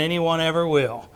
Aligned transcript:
anyone 0.00 0.40
ever 0.40 0.66
will. 0.66 1.08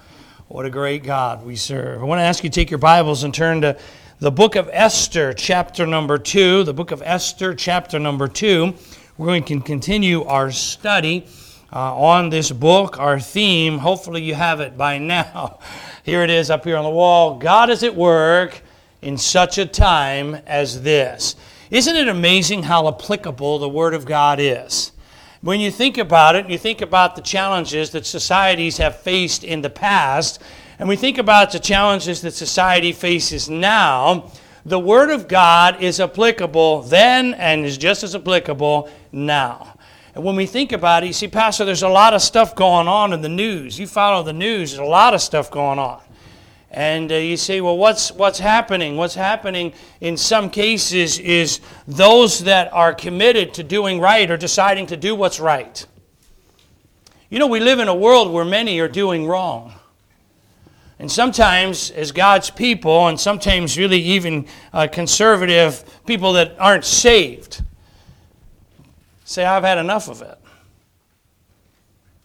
What 0.48 0.66
a 0.66 0.70
great 0.70 1.02
God 1.02 1.44
we 1.44 1.56
serve. 1.56 2.00
I 2.00 2.04
want 2.04 2.18
to 2.18 2.24
ask 2.24 2.44
you 2.44 2.50
to 2.50 2.54
take 2.54 2.70
your 2.70 2.78
Bibles 2.78 3.24
and 3.24 3.32
turn 3.32 3.62
to 3.62 3.78
the 4.18 4.30
book 4.30 4.54
of 4.54 4.68
Esther, 4.72 5.32
chapter 5.32 5.86
number 5.86 6.18
2. 6.18 6.64
The 6.64 6.74
book 6.74 6.90
of 6.90 7.02
Esther, 7.02 7.54
chapter 7.54 7.98
number 7.98 8.28
2. 8.28 8.74
We're 9.18 9.26
going 9.26 9.44
to 9.44 9.60
continue 9.60 10.24
our 10.24 10.50
study 10.50 11.26
uh, 11.72 11.96
on 11.96 12.30
this 12.30 12.50
book, 12.50 12.98
our 12.98 13.18
theme. 13.18 13.78
Hopefully, 13.78 14.22
you 14.22 14.34
have 14.34 14.60
it 14.60 14.76
by 14.76 14.98
now. 14.98 15.58
Here 16.04 16.22
it 16.22 16.30
is 16.30 16.50
up 16.50 16.64
here 16.64 16.76
on 16.76 16.84
the 16.84 16.90
wall 16.90 17.38
God 17.38 17.70
is 17.70 17.82
at 17.82 17.94
work 17.94 18.62
in 19.00 19.18
such 19.18 19.58
a 19.58 19.66
time 19.66 20.34
as 20.46 20.82
this. 20.82 21.34
Isn't 21.70 21.96
it 21.96 22.08
amazing 22.08 22.64
how 22.64 22.88
applicable 22.88 23.58
the 23.58 23.68
Word 23.68 23.94
of 23.94 24.04
God 24.04 24.38
is? 24.38 24.91
When 25.42 25.58
you 25.58 25.72
think 25.72 25.98
about 25.98 26.36
it, 26.36 26.44
and 26.44 26.52
you 26.52 26.58
think 26.58 26.82
about 26.82 27.16
the 27.16 27.20
challenges 27.20 27.90
that 27.90 28.06
societies 28.06 28.76
have 28.76 29.00
faced 29.00 29.42
in 29.42 29.60
the 29.62 29.70
past, 29.70 30.40
and 30.78 30.88
we 30.88 30.94
think 30.94 31.18
about 31.18 31.50
the 31.50 31.58
challenges 31.58 32.20
that 32.20 32.34
society 32.34 32.92
faces 32.92 33.50
now, 33.50 34.30
the 34.64 34.78
Word 34.78 35.10
of 35.10 35.26
God 35.26 35.82
is 35.82 35.98
applicable 35.98 36.82
then 36.82 37.34
and 37.34 37.66
is 37.66 37.76
just 37.76 38.04
as 38.04 38.14
applicable 38.14 38.88
now. 39.10 39.76
And 40.14 40.22
when 40.22 40.36
we 40.36 40.46
think 40.46 40.70
about 40.70 41.02
it, 41.02 41.08
you 41.08 41.12
see, 41.12 41.26
Pastor, 41.26 41.64
there's 41.64 41.82
a 41.82 41.88
lot 41.88 42.14
of 42.14 42.22
stuff 42.22 42.54
going 42.54 42.86
on 42.86 43.12
in 43.12 43.20
the 43.20 43.28
news. 43.28 43.80
You 43.80 43.88
follow 43.88 44.22
the 44.22 44.32
news, 44.32 44.70
there's 44.70 44.86
a 44.86 44.88
lot 44.88 45.12
of 45.12 45.20
stuff 45.20 45.50
going 45.50 45.80
on. 45.80 46.00
And 46.72 47.12
uh, 47.12 47.16
you 47.16 47.36
say, 47.36 47.60
well, 47.60 47.76
what's, 47.76 48.10
what's 48.12 48.38
happening? 48.38 48.96
What's 48.96 49.14
happening 49.14 49.74
in 50.00 50.16
some 50.16 50.48
cases 50.48 51.18
is 51.18 51.60
those 51.86 52.44
that 52.44 52.72
are 52.72 52.94
committed 52.94 53.52
to 53.54 53.62
doing 53.62 54.00
right 54.00 54.30
are 54.30 54.38
deciding 54.38 54.86
to 54.86 54.96
do 54.96 55.14
what's 55.14 55.38
right. 55.38 55.86
You 57.28 57.38
know, 57.38 57.46
we 57.46 57.60
live 57.60 57.78
in 57.78 57.88
a 57.88 57.94
world 57.94 58.32
where 58.32 58.46
many 58.46 58.80
are 58.80 58.88
doing 58.88 59.26
wrong. 59.26 59.74
And 60.98 61.12
sometimes, 61.12 61.90
as 61.90 62.10
God's 62.10 62.48
people, 62.48 63.08
and 63.08 63.20
sometimes 63.20 63.76
really 63.76 64.00
even 64.00 64.46
uh, 64.72 64.86
conservative 64.90 65.84
people 66.06 66.32
that 66.34 66.56
aren't 66.58 66.86
saved, 66.86 67.62
say, 69.24 69.44
I've 69.44 69.64
had 69.64 69.76
enough 69.78 70.08
of 70.08 70.22
it. 70.22 70.38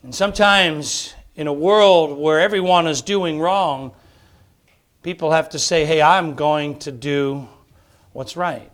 And 0.03 0.15
sometimes, 0.15 1.15
in 1.35 1.47
a 1.47 1.53
world 1.53 2.17
where 2.17 2.39
everyone 2.39 2.87
is 2.87 3.01
doing 3.01 3.39
wrong, 3.39 3.91
people 5.07 5.31
have 5.31 5.47
to 5.47 5.57
say, 5.57 5.85
hey, 5.85 6.01
I'm 6.01 6.35
going 6.35 6.77
to 6.79 6.91
do 6.91 7.47
what's 8.11 8.35
right. 8.35 8.69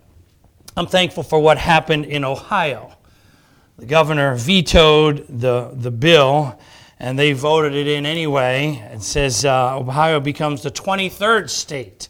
I'm 0.76 0.88
thankful 0.88 1.22
for 1.22 1.38
what 1.38 1.58
happened 1.58 2.06
in 2.06 2.24
Ohio. 2.24 2.92
The 3.78 3.86
governor 3.86 4.34
vetoed 4.34 5.26
the, 5.28 5.70
the 5.72 5.92
bill, 5.92 6.58
and 6.98 7.16
they 7.16 7.34
voted 7.34 7.74
it 7.74 7.86
in 7.86 8.04
anyway. 8.04 8.82
It 8.92 9.02
says 9.02 9.44
uh, 9.44 9.78
Ohio 9.78 10.18
becomes 10.18 10.64
the 10.64 10.72
23rd 10.72 11.48
state 11.50 12.08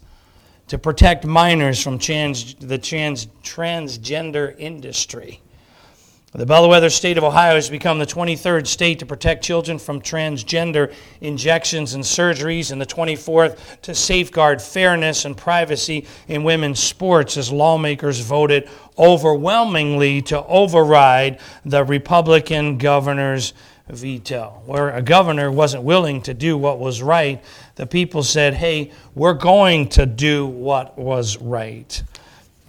to 0.69 0.79
protect 0.79 1.27
minors 1.27 1.83
from 1.83 1.99
trans, 1.99 2.55
the 2.55 2.79
trans, 2.79 3.27
transgender 3.43 4.59
industry. 4.59 5.43
The 6.37 6.47
bellwether 6.47 6.91
state 6.91 7.17
of 7.17 7.23
Ohio 7.23 7.55
has 7.55 7.71
become 7.71 8.01
the 8.01 8.07
23rd 8.07 8.67
state 8.67 8.99
to 8.99 9.07
protect 9.07 9.45
children 9.45 9.79
from 9.79 10.01
transgender 10.01 10.93
injections 11.21 11.95
and 11.95 12.03
surgeries, 12.03 12.73
and 12.73 12.81
the 12.81 12.87
24th 12.87 13.57
to 13.83 13.95
safeguard 13.95 14.61
fairness 14.61 15.25
and 15.25 15.37
privacy 15.37 16.09
in 16.27 16.43
women's 16.43 16.81
sports 16.81 17.37
as 17.37 17.53
lawmakers 17.53 18.19
voted 18.19 18.69
overwhelmingly 18.99 20.23
to 20.23 20.45
override 20.47 21.39
the 21.65 21.85
Republican 21.85 22.79
governor's 22.79 23.53
veto. 23.89 24.61
Where 24.67 24.91
a 24.91 25.03
governor 25.03 25.53
wasn't 25.53 25.85
willing 25.85 26.21
to 26.23 26.35
do 26.35 26.59
what 26.59 26.81
was 26.81 27.01
right, 27.01 27.45
the 27.77 27.87
people 27.87 28.25
said, 28.25 28.55
hey, 28.55 28.91
we're 29.15 29.35
going 29.35 29.89
to 29.91 30.05
do 30.05 30.49
what 30.49 30.99
was 30.99 31.39
right. 31.39 32.03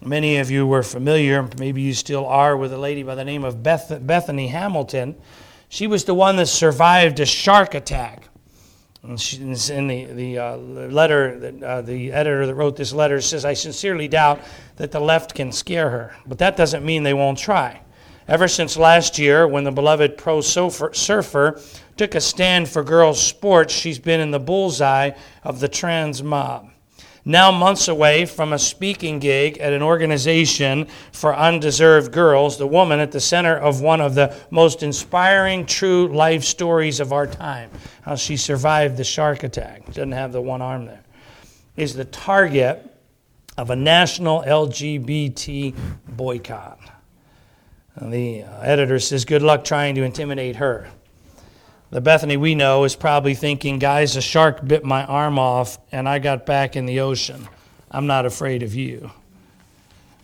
Many 0.05 0.37
of 0.37 0.51
you 0.51 0.67
were 0.67 0.83
familiar, 0.83 1.49
maybe 1.57 1.81
you 1.81 1.95
still 1.95 2.27
are, 2.27 2.55
with 2.55 2.71
a 2.71 2.77
lady 2.77 3.01
by 3.01 3.15
the 3.15 3.25
name 3.25 3.43
of 3.43 3.63
Beth, 3.63 3.91
Bethany 4.05 4.49
Hamilton. 4.49 5.15
She 5.67 5.87
was 5.87 6.05
the 6.05 6.13
one 6.13 6.35
that 6.35 6.45
survived 6.45 7.19
a 7.19 7.25
shark 7.25 7.73
attack. 7.73 8.29
And 9.01 9.19
she, 9.19 9.37
in 9.41 9.87
the, 9.87 10.05
the 10.05 10.37
uh, 10.37 10.57
letter, 10.57 11.39
that, 11.39 11.63
uh, 11.63 11.81
the 11.81 12.11
editor 12.11 12.45
that 12.45 12.53
wrote 12.53 12.75
this 12.75 12.93
letter 12.93 13.19
says, 13.19 13.45
I 13.45 13.55
sincerely 13.55 14.07
doubt 14.07 14.41
that 14.75 14.91
the 14.91 14.99
left 14.99 15.33
can 15.33 15.51
scare 15.51 15.89
her. 15.89 16.15
But 16.27 16.37
that 16.37 16.55
doesn't 16.55 16.85
mean 16.85 17.01
they 17.01 17.15
won't 17.15 17.39
try. 17.39 17.81
Ever 18.27 18.47
since 18.47 18.77
last 18.77 19.17
year, 19.17 19.47
when 19.47 19.63
the 19.63 19.71
beloved 19.71 20.19
pro 20.19 20.41
surfer 20.41 21.61
took 21.97 22.13
a 22.13 22.21
stand 22.21 22.69
for 22.69 22.83
girls' 22.83 23.21
sports, 23.21 23.73
she's 23.73 23.97
been 23.97 24.19
in 24.19 24.29
the 24.29 24.39
bullseye 24.39 25.11
of 25.43 25.59
the 25.61 25.67
trans 25.67 26.21
mob 26.21 26.69
now 27.25 27.51
months 27.51 27.87
away 27.87 28.25
from 28.25 28.53
a 28.53 28.59
speaking 28.59 29.17
gig 29.17 29.57
at 29.57 29.73
an 29.73 29.81
organization 29.81 30.87
for 31.11 31.35
undeserved 31.35 32.11
girls, 32.11 32.57
the 32.57 32.67
woman 32.67 32.99
at 32.99 33.11
the 33.11 33.19
center 33.19 33.57
of 33.57 33.81
one 33.81 33.99
of 33.99 34.13
the 34.13 34.35
most 34.51 34.83
inspiring 34.83 35.65
true 35.65 36.07
life 36.07 36.43
stories 36.43 36.99
of 36.99 37.11
our 37.11 37.25
time, 37.25 37.71
how 38.03 38.15
she 38.15 38.37
survived 38.37 38.95
the 38.95 39.03
shark 39.03 39.43
attack, 39.43 39.85
doesn't 39.87 40.11
have 40.11 40.31
the 40.31 40.41
one 40.41 40.61
arm 40.61 40.85
there, 40.85 41.03
is 41.75 41.95
the 41.95 42.05
target 42.05 42.91
of 43.57 43.71
a 43.71 43.75
national 43.75 44.43
LGBT 44.43 45.75
boycott. 46.09 46.79
The 48.01 48.43
uh, 48.43 48.59
editor 48.61 48.99
says, 48.99 49.23
Good 49.23 49.41
luck 49.41 49.63
trying 49.63 49.95
to 49.95 50.03
intimidate 50.03 50.57
her. 50.57 50.89
The 51.91 52.01
Bethany 52.01 52.35
we 52.35 52.55
know 52.55 52.83
is 52.83 52.95
probably 52.95 53.35
thinking, 53.35 53.77
guys, 53.77 54.15
a 54.15 54.21
shark 54.21 54.65
bit 54.67 54.83
my 54.83 55.05
arm 55.05 55.37
off 55.37 55.77
and 55.91 56.09
I 56.09 56.17
got 56.19 56.45
back 56.45 56.75
in 56.75 56.87
the 56.87 56.99
ocean. 56.99 57.47
I'm 57.91 58.07
not 58.07 58.25
afraid 58.25 58.63
of 58.63 58.73
you. 58.73 59.11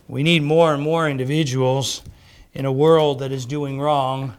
We 0.08 0.24
need 0.24 0.42
more 0.42 0.74
and 0.74 0.82
more 0.82 1.08
individuals 1.08 2.02
in 2.52 2.66
a 2.66 2.72
world 2.72 3.20
that 3.20 3.30
is 3.30 3.46
doing 3.46 3.80
wrong 3.80 4.36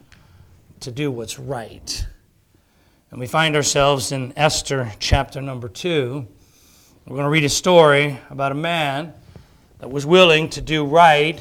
to 0.81 0.91
do 0.91 1.09
what's 1.09 1.39
right. 1.39 2.05
And 3.09 3.19
we 3.19 3.25
find 3.25 3.55
ourselves 3.55 4.11
in 4.11 4.33
Esther 4.35 4.91
chapter 4.99 5.41
number 5.41 5.69
two. 5.69 6.27
We're 7.05 7.15
going 7.15 7.25
to 7.25 7.29
read 7.29 7.45
a 7.45 7.49
story 7.49 8.19
about 8.29 8.51
a 8.51 8.55
man 8.55 9.13
that 9.79 9.89
was 9.89 10.05
willing 10.05 10.49
to 10.49 10.61
do 10.61 10.85
right 10.85 11.39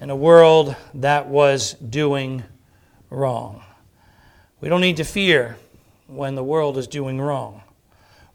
in 0.00 0.10
a 0.10 0.16
world 0.16 0.76
that 0.94 1.28
was 1.28 1.74
doing 1.74 2.44
wrong. 3.10 3.64
We 4.60 4.68
don't 4.68 4.80
need 4.80 4.96
to 4.96 5.04
fear 5.04 5.56
when 6.06 6.34
the 6.34 6.42
world 6.42 6.78
is 6.78 6.88
doing 6.88 7.20
wrong. 7.20 7.62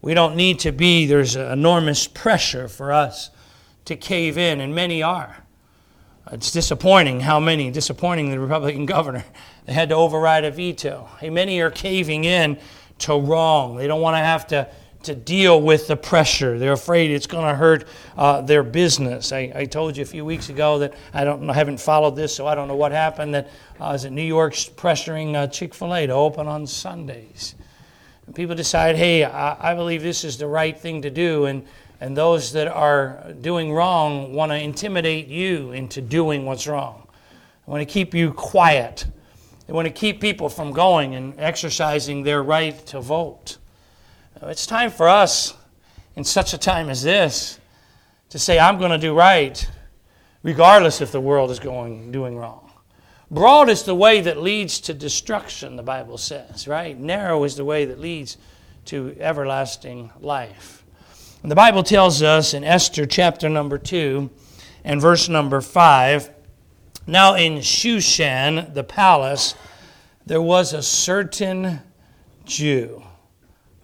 We 0.02 0.14
don't 0.14 0.36
need 0.36 0.60
to 0.60 0.72
be, 0.72 1.06
there's 1.06 1.36
enormous 1.36 2.08
pressure 2.08 2.68
for 2.68 2.92
us 2.92 3.30
to 3.86 3.96
cave 3.96 4.38
in, 4.38 4.62
and 4.62 4.74
many 4.74 5.04
are. 5.04 5.38
It's 6.32 6.52
disappointing 6.52 7.22
how 7.22 7.40
many, 7.40 7.72
disappointing 7.72 8.32
the 8.32 8.40
Republican 8.40 8.86
governor, 8.88 9.26
they 9.66 9.74
had 9.74 9.90
to 9.90 9.96
override 9.96 10.46
a 10.46 10.52
veto. 10.52 11.10
Hey, 11.20 11.30
many 11.30 11.60
are 11.60 11.72
caving 11.72 12.24
in 12.24 12.58
to 13.00 13.20
wrong. 13.20 13.76
They 13.76 13.88
don't 13.88 14.02
want 14.02 14.16
to 14.16 14.20
have 14.20 14.48
to 14.48 14.70
to 15.03 15.16
deal 15.16 15.62
with 15.62 15.88
the 15.88 15.96
pressure. 15.96 16.58
They're 16.58 16.74
afraid 16.74 17.12
it's 17.12 17.28
going 17.28 17.46
to 17.46 17.56
hurt 17.56 17.88
uh, 18.18 18.41
their 18.41 18.64
business. 18.64 19.31
I, 19.31 19.52
I, 19.56 19.66
told 19.66 19.97
you 19.97 20.03
a 20.03 20.06
few 20.06 20.25
weeks 20.25 20.50
ago 20.50 20.80
that 20.80 20.94
I 21.14 21.24
don't 21.24 21.50
I 21.50 21.53
haven't 21.53 21.80
followed 21.80 22.16
this, 22.16 22.36
so 22.36 22.47
I 22.47 22.56
don't 22.56 22.68
know 22.68 22.75
what 22.75 22.91
happened. 22.91 23.34
That 23.34 23.50
uh, 23.80 23.92
is 23.92 24.06
it 24.06 24.12
New 24.12 24.22
York's 24.22 24.69
pressuring 24.69 25.36
uh, 25.36 25.47
Chick 25.47 25.74
Fil 25.74 25.94
A 25.94 26.08
to 26.08 26.13
open 26.13 26.47
on 26.47 26.66
Sundays. 26.66 27.56
And 28.25 28.36
people 28.36 28.56
decide, 28.56 28.96
hey, 28.96 29.24
I, 29.25 29.72
I 29.72 29.75
believe 29.75 30.02
this 30.02 30.24
is 30.24 30.38
the 30.38 30.47
right 30.47 30.78
thing 30.78 31.02
to 31.02 31.09
do, 31.09 31.46
and 31.46 31.66
and 32.00 32.18
those 32.18 32.52
that 32.52 32.68
are 32.68 33.34
doing 33.42 33.72
wrong 33.72 34.34
want 34.34 34.52
to 34.52 34.58
intimidate 34.58 35.28
you 35.28 35.72
into 35.72 36.02
doing 36.02 36.46
what's 36.46 36.68
wrong. 36.68 37.08
They 37.66 37.72
want 37.72 37.81
to 37.81 37.92
keep 37.92 38.13
you 38.13 38.34
quiet. 38.34 39.06
They 39.68 39.74
want 39.74 39.88
to 39.88 39.94
keep 39.94 40.19
people 40.19 40.50
from 40.50 40.74
going 40.74 41.16
and 41.16 41.34
exercising 41.40 42.24
their 42.24 42.44
right 42.44 42.78
to 42.88 43.00
vote. 43.00 43.58
Uh, 44.41 44.47
it's 44.47 44.65
time 44.65 44.89
for 44.89 45.07
us, 45.07 45.53
in 46.15 46.24
such 46.24 46.53
a 46.53 46.57
time 46.57 46.89
as 46.89 47.03
this, 47.03 47.59
to 48.30 48.39
say, 48.39 48.57
I'm 48.57 48.80
going 48.80 48.91
to 48.91 48.97
do 48.97 49.13
right, 49.13 49.69
regardless 50.41 51.01
if 51.01 51.12
the 51.12 51.21
world 51.21 51.51
is 51.51 51.59
going 51.59 52.12
doing 52.12 52.35
wrong. 52.35 52.71
Broad 53.30 53.69
is 53.69 53.83
the 53.83 53.94
way 53.94 54.21
that 54.21 54.41
leads 54.41 54.80
to 54.81 54.94
destruction, 54.94 55.75
the 55.75 55.83
Bible 55.83 56.18
says, 56.18 56.68
right? 56.68 56.97
Narrow 56.97 57.44
is 57.44 57.56
the 57.56 57.65
way 57.65 57.85
that 57.85 58.00
leads 58.00 58.38
to 58.85 59.15
everlasting 59.19 60.12
life. 60.19 60.83
And 61.44 61.51
the 61.51 61.56
Bible 61.56 61.83
tells 61.83 62.24
us 62.24 62.53
in 62.53 62.63
Esther 62.63 63.06
chapter 63.06 63.50
number 63.50 63.77
2 63.77 64.30
and 64.83 65.00
verse 65.00 65.30
number 65.30 65.62
5 65.62 66.30
Now 67.06 67.35
in 67.35 67.57
Shushan, 67.57 68.74
the 68.74 68.83
palace, 68.83 69.53
there 70.25 70.41
was 70.41 70.74
a 70.74 70.81
certain 70.81 71.81
Jew 72.45 73.03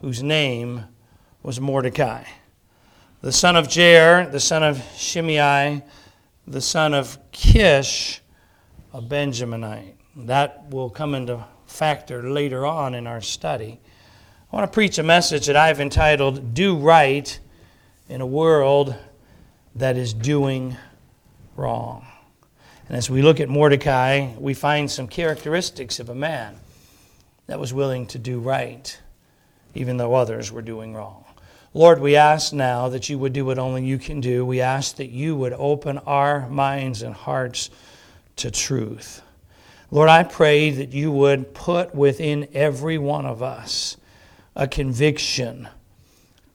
whose 0.01 0.23
name 0.23 0.85
was 1.43 1.59
Mordecai, 1.59 2.23
the 3.21 3.31
son 3.31 3.55
of 3.55 3.67
Jair, 3.67 4.31
the 4.31 4.39
son 4.39 4.63
of 4.63 4.81
Shimei, 4.95 5.83
the 6.47 6.61
son 6.61 6.93
of 6.93 7.17
Kish, 7.31 8.21
a 8.93 9.01
Benjaminite. 9.01 9.93
That 10.15 10.69
will 10.69 10.89
come 10.89 11.15
into 11.15 11.45
factor 11.65 12.29
later 12.29 12.65
on 12.65 12.95
in 12.95 13.07
our 13.07 13.21
study. 13.21 13.79
I 14.51 14.55
want 14.55 14.71
to 14.71 14.73
preach 14.73 14.97
a 14.97 15.03
message 15.03 15.45
that 15.45 15.55
I've 15.55 15.79
entitled 15.79 16.53
Do 16.53 16.75
Right 16.75 17.39
in 18.07 18.21
a 18.21 18.25
World 18.25 18.95
That 19.75 19.95
Is 19.95 20.13
Doing 20.13 20.75
Wrong. 21.55 22.07
And 22.87 22.97
as 22.97 23.09
we 23.09 23.21
look 23.21 23.39
at 23.39 23.49
Mordecai, 23.49 24.33
we 24.39 24.55
find 24.55 24.89
some 24.89 25.07
characteristics 25.07 25.99
of 25.99 26.09
a 26.09 26.15
man 26.15 26.55
that 27.45 27.59
was 27.59 27.73
willing 27.73 28.07
to 28.07 28.17
do 28.17 28.39
right, 28.39 28.99
even 29.75 29.97
though 29.97 30.13
others 30.15 30.51
were 30.51 30.61
doing 30.61 30.93
wrong. 30.93 31.25
Lord, 31.73 32.01
we 32.01 32.15
ask 32.15 32.51
now 32.51 32.89
that 32.89 33.09
you 33.09 33.19
would 33.19 33.33
do 33.33 33.45
what 33.45 33.59
only 33.59 33.85
you 33.85 33.99
can 33.99 34.21
do. 34.21 34.45
We 34.45 34.59
ask 34.59 34.95
that 34.95 35.09
you 35.09 35.35
would 35.35 35.53
open 35.53 35.99
our 35.99 36.49
minds 36.49 37.03
and 37.03 37.13
hearts 37.13 37.69
to 38.37 38.49
truth. 38.49 39.21
Lord, 39.91 40.09
I 40.09 40.23
pray 40.23 40.71
that 40.71 40.93
you 40.93 41.11
would 41.11 41.53
put 41.53 41.93
within 41.93 42.47
every 42.53 42.97
one 42.97 43.25
of 43.25 43.43
us 43.43 43.97
a 44.55 44.67
conviction 44.67 45.67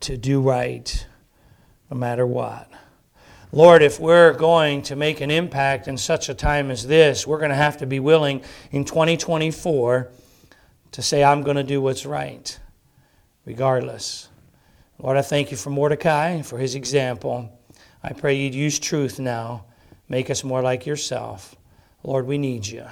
to 0.01 0.17
do 0.17 0.41
right 0.41 1.07
no 1.91 1.97
matter 1.97 2.27
what. 2.27 2.71
Lord, 3.53 3.83
if 3.83 4.01
we're 4.01 4.33
going 4.33 4.83
to 4.83 4.97
make 4.97 5.21
an 5.21 5.31
impact 5.31 5.87
in 5.87 5.97
such 5.97 6.29
a 6.29 6.35
time 6.35 6.73
as 6.73 6.87
this, 6.87 7.25
we're 7.25 7.39
going 7.39 7.51
to 7.51 7.57
have 7.57 7.79
to 7.79 7.87
be 7.87 8.01
willing 8.01 8.43
in 8.73 8.85
2024 8.85 10.11
to 10.91 11.03
say, 11.03 11.23
I'm 11.23 11.43
going 11.43 11.57
to 11.57 11.63
do 11.63 11.81
what's 11.81 12.05
right, 12.05 12.59
regardless. 13.45 14.29
Lord, 14.99 15.17
I 15.17 15.23
thank 15.23 15.51
you 15.51 15.57
for 15.57 15.71
Mordecai, 15.71 16.43
for 16.43 16.59
his 16.59 16.75
example. 16.75 17.51
I 18.03 18.13
pray 18.13 18.35
you'd 18.35 18.55
use 18.55 18.79
truth 18.79 19.19
now. 19.19 19.65
Make 20.09 20.31
us 20.31 20.45
more 20.45 20.63
like 20.63 20.87
yourself. 20.87 21.57
Lord, 22.03 22.27
we 22.27 22.39
need 22.39 22.67
you. 22.67 22.87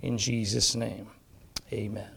In 0.00 0.18
Jesus' 0.18 0.74
name, 0.74 1.08
amen. 1.72 2.08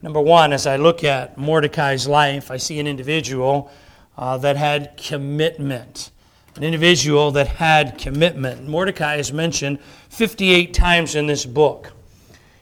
Number 0.00 0.20
one, 0.20 0.52
as 0.52 0.66
I 0.66 0.76
look 0.76 1.02
at 1.02 1.36
Mordecai's 1.36 2.06
life, 2.06 2.50
I 2.50 2.56
see 2.56 2.78
an 2.78 2.86
individual 2.86 3.70
uh, 4.16 4.38
that 4.38 4.56
had 4.56 4.96
commitment. 4.96 6.10
An 6.56 6.62
individual 6.62 7.30
that 7.32 7.48
had 7.48 7.98
commitment. 7.98 8.68
Mordecai 8.68 9.16
is 9.16 9.32
mentioned 9.32 9.80
58 10.08 10.72
times 10.72 11.14
in 11.14 11.26
this 11.26 11.44
book. 11.44 11.92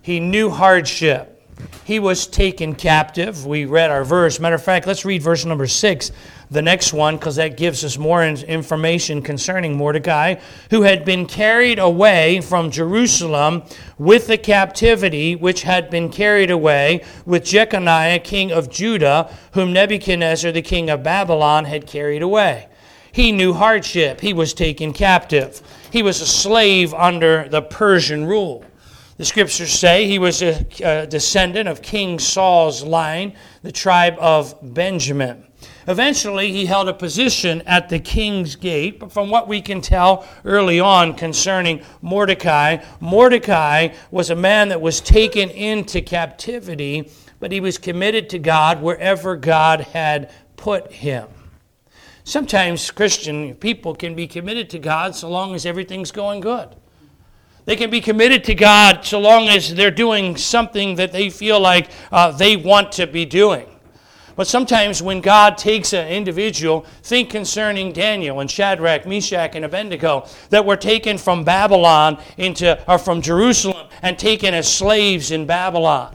He 0.03 0.21
knew 0.21 0.51
hardship. 0.51 1.36
He 1.85 1.99
was 1.99 2.27
taken 2.27 2.75
captive. 2.75 3.47
We 3.47 3.65
read 3.65 3.91
our 3.91 4.05
verse. 4.05 4.41
Matter 4.41 4.57
of 4.57 4.63
fact, 4.63 4.87
let's 4.87 5.05
read 5.05 5.23
verse 5.23 5.45
number 5.45 5.67
six 5.67 6.11
the 6.51 6.63
next 6.63 6.93
one 6.93 7.17
because 7.17 7.37
that 7.37 7.57
gives 7.57 7.85
us 7.85 7.99
more 7.99 8.25
information 8.25 9.23
concerning 9.23 9.77
Mordecai, 9.77 10.37
who 10.71 10.83
had 10.83 11.05
been 11.05 11.27
carried 11.27 11.79
away 11.79 12.41
from 12.41 12.71
Jerusalem 12.71 13.65
with 13.99 14.27
the 14.27 14.39
captivity 14.39 15.35
which 15.35 15.63
had 15.63 15.91
been 15.91 16.09
carried 16.09 16.51
away 16.51 17.05
with 17.25 17.45
Jeconiah, 17.45 18.21
king 18.21 18.53
of 18.53 18.71
Judah, 18.71 19.33
whom 19.53 19.73
Nebuchadnezzar, 19.73 20.53
the 20.53 20.63
king 20.63 20.89
of 20.89 21.03
Babylon, 21.03 21.65
had 21.65 21.87
carried 21.87 22.23
away. 22.23 22.69
He 23.11 23.33
knew 23.33 23.55
hardship. 23.55 24.21
He 24.21 24.33
was 24.33 24.53
taken 24.53 24.93
captive. 24.93 25.63
He 25.91 26.03
was 26.03 26.21
a 26.21 26.27
slave 26.27 26.93
under 26.95 27.49
the 27.49 27.63
Persian 27.63 28.27
rule. 28.27 28.65
The 29.19 29.25
scriptures 29.25 29.71
say 29.71 30.07
he 30.07 30.19
was 30.19 30.43
a, 30.43 30.67
a 30.85 31.07
descendant 31.07 31.69
of 31.69 31.81
King 31.81 32.19
Saul's 32.19 32.85
line, 32.85 33.35
the 33.63 33.73
tribe 33.73 34.17
of 34.19 34.55
Benjamin. 34.63 35.47
Eventually, 35.89 36.53
he 36.53 36.67
held 36.67 36.89
a 36.89 36.93
position 36.93 37.63
at 37.63 37.89
the 37.89 37.99
king's 37.99 38.57
gate. 38.57 39.01
But 39.01 39.13
from 39.13 39.31
what 39.31 39.49
we 39.49 39.63
can 39.63 39.81
tell 39.81 40.27
early 40.45 40.81
on 40.81 41.15
concerning 41.15 41.83
Mordecai, 42.03 42.79
Mordecai 43.01 43.95
was 44.11 44.29
a 44.29 44.37
man 44.37 44.69
that 44.69 44.83
was 44.83 45.01
taken 45.01 45.49
into 45.49 46.03
captivity, 46.03 47.11
but 47.41 47.53
he 47.53 47.61
was 47.61 47.79
committed 47.79 48.29
to 48.31 48.39
God 48.39 48.83
wherever 48.83 49.35
God 49.35 49.81
had 49.81 50.31
put 50.57 50.93
him. 50.93 51.29
Sometimes 52.25 52.91
Christian 52.91 53.55
people 53.55 53.95
can 53.95 54.15
be 54.15 54.27
committed 54.27 54.69
to 54.71 54.79
God 54.79 55.15
so 55.15 55.31
long 55.31 55.55
as 55.55 55.65
everything's 55.65 56.11
going 56.11 56.41
good. 56.41 56.77
They 57.67 57.77
can 57.77 57.91
be 57.91 58.01
committed 58.01 58.45
to 58.45 58.55
God 58.55 59.05
so 59.05 59.19
long 59.19 59.49
as 59.49 59.75
they're 59.75 59.91
doing 59.91 60.37
something 60.37 60.95
that 60.95 61.13
they 61.13 61.31
feel 61.31 61.61
like 61.61 61.91
uh, 62.11 62.31
they 62.31 62.57
want 62.57 62.93
to 62.93 63.07
be 63.07 63.25
doing. 63.25 63.67
But 64.37 64.47
sometimes 64.47 65.03
when 65.03 65.21
God 65.21 65.59
takes 65.59 65.93
an 65.93 66.07
individual, 66.09 66.87
think 67.03 67.31
concerning 67.31 67.93
Daniel 67.93 68.41
and 68.41 68.51
Shadrach, 68.51 69.07
Meshach, 69.07 69.57
and 69.57 69.65
Abednego, 69.65 70.27
that 70.51 70.65
were 70.65 70.77
taken 70.77 71.19
from 71.19 71.43
Babylon 71.43 72.23
into, 72.37 72.79
or 72.89 72.99
from 72.99 73.21
Jerusalem 73.21 73.89
and 74.03 74.19
taken 74.19 74.55
as 74.55 74.73
slaves 74.73 75.31
in 75.31 75.47
Babylon. 75.47 76.15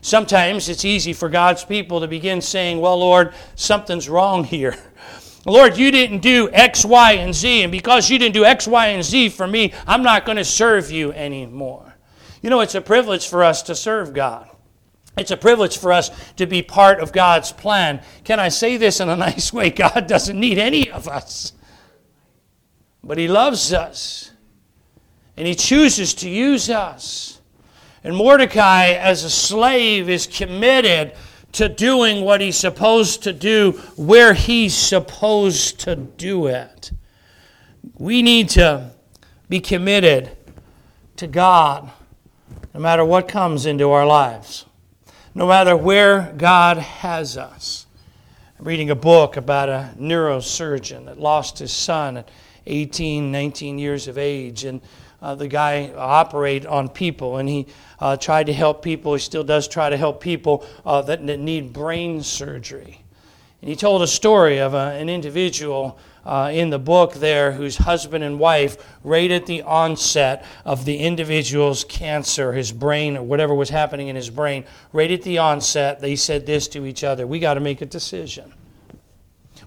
Sometimes 0.00 0.70
it's 0.70 0.86
easy 0.86 1.12
for 1.12 1.28
God's 1.28 1.62
people 1.62 2.00
to 2.00 2.08
begin 2.08 2.40
saying, 2.40 2.80
Well, 2.80 2.98
Lord, 2.98 3.34
something's 3.54 4.08
wrong 4.08 4.44
here. 4.44 4.76
Lord, 5.46 5.78
you 5.78 5.90
didn't 5.90 6.18
do 6.18 6.50
X, 6.52 6.84
Y, 6.84 7.12
and 7.12 7.34
Z, 7.34 7.62
and 7.62 7.72
because 7.72 8.10
you 8.10 8.18
didn't 8.18 8.34
do 8.34 8.44
X, 8.44 8.66
Y, 8.66 8.88
and 8.88 9.04
Z 9.04 9.30
for 9.30 9.46
me, 9.46 9.72
I'm 9.86 10.02
not 10.02 10.26
going 10.26 10.36
to 10.36 10.44
serve 10.44 10.90
you 10.90 11.12
anymore. 11.12 11.94
You 12.42 12.50
know, 12.50 12.60
it's 12.60 12.74
a 12.74 12.80
privilege 12.80 13.28
for 13.28 13.42
us 13.42 13.62
to 13.62 13.74
serve 13.74 14.12
God. 14.12 14.48
It's 15.16 15.30
a 15.30 15.36
privilege 15.36 15.78
for 15.78 15.92
us 15.92 16.10
to 16.36 16.46
be 16.46 16.62
part 16.62 17.00
of 17.00 17.12
God's 17.12 17.52
plan. 17.52 18.02
Can 18.24 18.38
I 18.38 18.48
say 18.48 18.76
this 18.76 19.00
in 19.00 19.08
a 19.08 19.16
nice 19.16 19.52
way? 19.52 19.70
God 19.70 20.06
doesn't 20.06 20.38
need 20.38 20.58
any 20.58 20.90
of 20.90 21.08
us, 21.08 21.52
but 23.02 23.18
He 23.18 23.28
loves 23.28 23.72
us, 23.72 24.32
and 25.36 25.46
He 25.46 25.54
chooses 25.54 26.12
to 26.14 26.28
use 26.28 26.68
us. 26.68 27.40
And 28.04 28.16
Mordecai, 28.16 28.92
as 28.92 29.24
a 29.24 29.30
slave, 29.30 30.08
is 30.08 30.26
committed 30.26 31.14
to 31.52 31.68
doing 31.68 32.24
what 32.24 32.40
he's 32.40 32.56
supposed 32.56 33.22
to 33.24 33.32
do 33.32 33.72
where 33.96 34.34
he's 34.34 34.74
supposed 34.74 35.80
to 35.80 35.96
do 35.96 36.46
it. 36.46 36.92
We 37.98 38.22
need 38.22 38.50
to 38.50 38.90
be 39.48 39.60
committed 39.60 40.36
to 41.16 41.26
God 41.26 41.90
no 42.72 42.80
matter 42.80 43.04
what 43.04 43.28
comes 43.28 43.66
into 43.66 43.90
our 43.90 44.06
lives 44.06 44.64
no 45.34 45.46
matter 45.46 45.76
where 45.76 46.32
God 46.36 46.78
has 46.78 47.36
us. 47.36 47.86
I'm 48.58 48.66
reading 48.66 48.90
a 48.90 48.96
book 48.96 49.36
about 49.36 49.68
a 49.68 49.90
neurosurgeon 49.98 51.06
that 51.06 51.20
lost 51.20 51.58
his 51.58 51.72
son 51.72 52.18
at 52.18 52.28
18, 52.66 53.30
19 53.30 53.78
years 53.78 54.08
of 54.08 54.18
age. 54.18 54.64
And 54.64 54.80
uh, 55.22 55.34
the 55.34 55.48
guy 55.48 55.92
operate 55.96 56.66
on 56.66 56.88
people 56.88 57.36
and 57.36 57.48
he 57.48 57.66
uh, 57.98 58.16
tried 58.16 58.46
to 58.46 58.52
help 58.52 58.82
people. 58.82 59.14
He 59.14 59.20
still 59.20 59.44
does 59.44 59.68
try 59.68 59.90
to 59.90 59.96
help 59.96 60.20
people 60.20 60.66
uh, 60.84 61.02
that 61.02 61.22
need 61.22 61.72
brain 61.72 62.22
surgery. 62.22 63.02
And 63.60 63.68
he 63.68 63.76
told 63.76 64.02
a 64.02 64.06
story 64.06 64.58
of 64.58 64.74
a, 64.74 64.92
an 64.92 65.08
individual 65.08 65.98
uh, 66.24 66.50
in 66.52 66.70
the 66.70 66.78
book 66.78 67.14
there 67.14 67.52
whose 67.52 67.76
husband 67.76 68.24
and 68.24 68.38
wife, 68.38 68.76
right 69.04 69.30
at 69.30 69.46
the 69.46 69.62
onset 69.62 70.44
of 70.64 70.84
the 70.84 70.98
individual's 70.98 71.84
cancer, 71.84 72.52
his 72.52 72.72
brain, 72.72 73.16
or 73.16 73.22
whatever 73.22 73.54
was 73.54 73.70
happening 73.70 74.08
in 74.08 74.16
his 74.16 74.30
brain, 74.30 74.64
right 74.92 75.10
at 75.10 75.22
the 75.22 75.38
onset, 75.38 76.00
they 76.00 76.16
said 76.16 76.46
this 76.46 76.68
to 76.68 76.86
each 76.86 77.04
other 77.04 77.26
We 77.26 77.38
got 77.38 77.54
to 77.54 77.60
make 77.60 77.80
a 77.80 77.86
decision. 77.86 78.52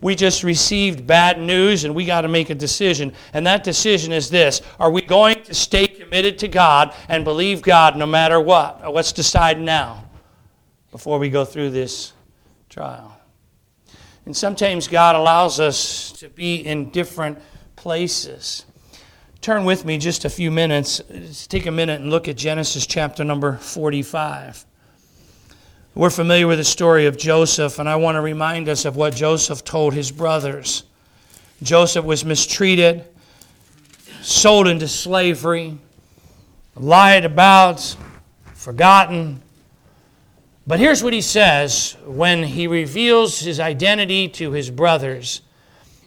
We 0.03 0.15
just 0.15 0.43
received 0.43 1.07
bad 1.07 1.39
news 1.39 1.85
and 1.85 1.95
we 1.95 2.05
got 2.05 2.21
to 2.21 2.27
make 2.27 2.49
a 2.49 2.55
decision. 2.55 3.13
And 3.31 3.47
that 3.47 3.63
decision 3.63 4.11
is 4.11 4.29
this 4.29 4.61
Are 4.77 4.91
we 4.91 5.01
going 5.01 5.41
to 5.43 5.53
stay 5.53 5.87
committed 5.87 6.37
to 6.39 6.49
God 6.49 6.93
and 7.07 7.23
believe 7.23 7.61
God 7.61 7.95
no 7.95 8.05
matter 8.05 8.39
what? 8.39 8.93
Let's 8.93 9.13
decide 9.13 9.59
now 9.59 10.03
before 10.91 11.19
we 11.19 11.29
go 11.29 11.45
through 11.45 11.69
this 11.69 12.11
trial. 12.69 13.17
And 14.25 14.35
sometimes 14.35 14.89
God 14.89 15.15
allows 15.15 15.61
us 15.61 16.11
to 16.13 16.27
be 16.27 16.55
in 16.55 16.89
different 16.91 17.39
places. 17.77 18.65
Turn 19.39 19.63
with 19.63 19.85
me 19.85 19.97
just 19.97 20.25
a 20.25 20.29
few 20.29 20.51
minutes. 20.51 21.01
Let's 21.09 21.47
take 21.47 21.65
a 21.65 21.71
minute 21.71 22.01
and 22.01 22.09
look 22.09 22.27
at 22.27 22.35
Genesis 22.35 22.85
chapter 22.85 23.23
number 23.23 23.55
45. 23.55 24.65
We're 25.95 26.09
familiar 26.09 26.47
with 26.47 26.57
the 26.57 26.63
story 26.63 27.05
of 27.05 27.17
Joseph, 27.17 27.77
and 27.77 27.87
I 27.87 27.97
want 27.97 28.15
to 28.15 28.21
remind 28.21 28.67
us 28.67 28.85
of 28.85 28.95
what 28.95 29.13
Joseph 29.13 29.63
told 29.63 29.93
his 29.93 30.11
brothers. 30.11 30.85
Joseph 31.61 32.03
was 32.03 32.25
mistreated, 32.25 33.05
sold 34.23 34.67
into 34.67 34.87
slavery, 34.87 35.77
lied 36.75 37.25
about, 37.25 37.95
forgotten, 38.55 39.43
but 40.65 40.79
here's 40.79 41.03
what 41.03 41.13
he 41.13 41.21
says 41.21 41.95
when 42.05 42.41
he 42.41 42.65
reveals 42.65 43.41
his 43.41 43.59
identity 43.59 44.27
to 44.29 44.51
his 44.51 44.71
brothers. 44.71 45.41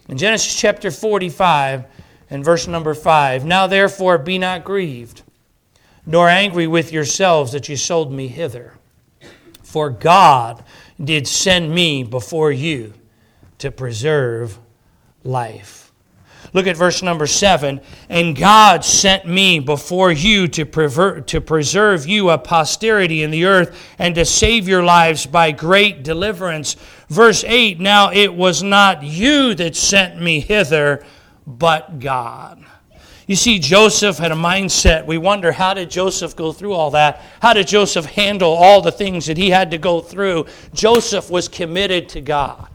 In 0.09 0.19
Genesis 0.19 0.59
chapter 0.59 0.91
45 0.91 1.85
and 2.31 2.45
verse 2.45 2.67
number 2.67 2.93
5 2.93 3.45
Now 3.45 3.69
therefore 3.69 4.19
be 4.19 4.37
not 4.37 4.65
grieved, 4.65 5.23
nor 6.05 6.29
angry 6.29 6.67
with 6.67 6.91
yourselves 6.91 7.53
that 7.53 7.69
you 7.69 7.77
sold 7.77 8.11
me 8.11 8.27
hither. 8.27 8.73
For 9.67 9.91
God 9.91 10.63
did 11.03 11.27
send 11.27 11.75
me 11.75 12.05
before 12.05 12.53
you 12.53 12.95
to 13.59 13.73
preserve 13.73 14.61
life. 15.25 15.93
Look 16.53 16.69
at 16.69 16.77
verse 16.77 17.03
number 17.03 17.27
seven. 17.27 17.81
And 18.09 18.37
God 18.37 18.85
sent 18.85 19.27
me 19.27 19.59
before 19.59 20.13
you 20.13 20.47
to, 20.49 20.65
pervert, 20.65 21.27
to 21.27 21.41
preserve 21.41 22.07
you 22.07 22.31
a 22.31 22.39
posterity 22.39 23.25
in 23.25 23.33
the 23.33 23.45
earth 23.45 23.77
and 23.99 24.15
to 24.15 24.25
save 24.25 24.69
your 24.69 24.85
lives 24.85 25.27
by 25.27 25.51
great 25.51 26.05
deliverance. 26.05 26.77
Verse 27.09 27.43
8 27.43 27.81
Now 27.81 28.13
it 28.13 28.33
was 28.33 28.63
not 28.63 29.03
you 29.03 29.53
that 29.57 29.75
sent 29.75 30.23
me 30.23 30.39
hither, 30.39 31.05
but 31.45 31.99
God. 31.99 32.65
You 33.27 33.35
see, 33.35 33.59
Joseph 33.59 34.19
had 34.19 34.31
a 34.31 34.37
mindset. 34.37 35.05
We 35.05 35.19
wonder 35.19 35.51
how 35.51 35.75
did 35.75 35.91
Joseph 35.91 36.37
go 36.37 36.53
through 36.53 36.75
all 36.75 36.93
that? 36.93 37.23
How 37.43 37.55
did 37.55 37.67
Joseph 37.67 38.07
handle 38.07 38.53
all 38.53 38.81
the 38.81 38.93
things 38.93 39.27
that 39.27 39.37
he 39.37 39.51
had 39.51 39.73
to 39.73 39.79
go 39.79 40.01
through? 40.01 40.47
Joseph 40.73 41.29
was 41.29 41.49
committed 41.49 42.09
to 42.11 42.21
God. 42.21 42.69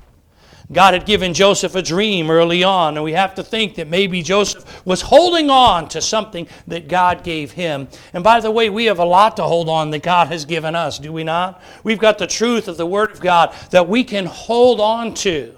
God 0.72 0.94
had 0.94 1.06
given 1.06 1.34
Joseph 1.34 1.76
a 1.76 1.82
dream 1.82 2.30
early 2.30 2.64
on, 2.64 2.96
and 2.96 3.04
we 3.04 3.12
have 3.14 3.36
to 3.36 3.44
think 3.44 3.76
that 3.76 3.90
maybe 3.90 4.22
Joseph 4.22 4.86
was 4.86 5.02
holding 5.02 5.50
on 5.50 5.90
to 5.90 6.02
something 6.02 6.48
that 6.68 6.88
God 6.88 7.24
gave 7.24 7.52
him. 7.52 7.90
And 8.14 8.24
by 8.24 8.40
the 8.40 8.52
way, 8.52 8.70
we 8.70 8.86
have 8.86 9.00
a 9.00 9.06
lot 9.06 9.36
to 9.38 9.44
hold 9.44 9.68
on 9.68 9.92
that 9.92 10.04
God 10.04 10.28
has 10.28 10.46
given 10.46 10.76
us, 10.76 10.98
do 10.98 11.12
we 11.12 11.26
not? 11.26 11.62
We've 11.84 12.00
got 12.00 12.18
the 12.18 12.28
truth 12.28 12.70
of 12.70 12.78
the 12.78 12.86
Word 12.86 13.12
of 13.12 13.20
God 13.20 13.54
that 13.72 13.90
we 13.90 14.04
can 14.04 14.26
hold 14.26 14.80
on 14.80 15.14
to. 15.16 15.54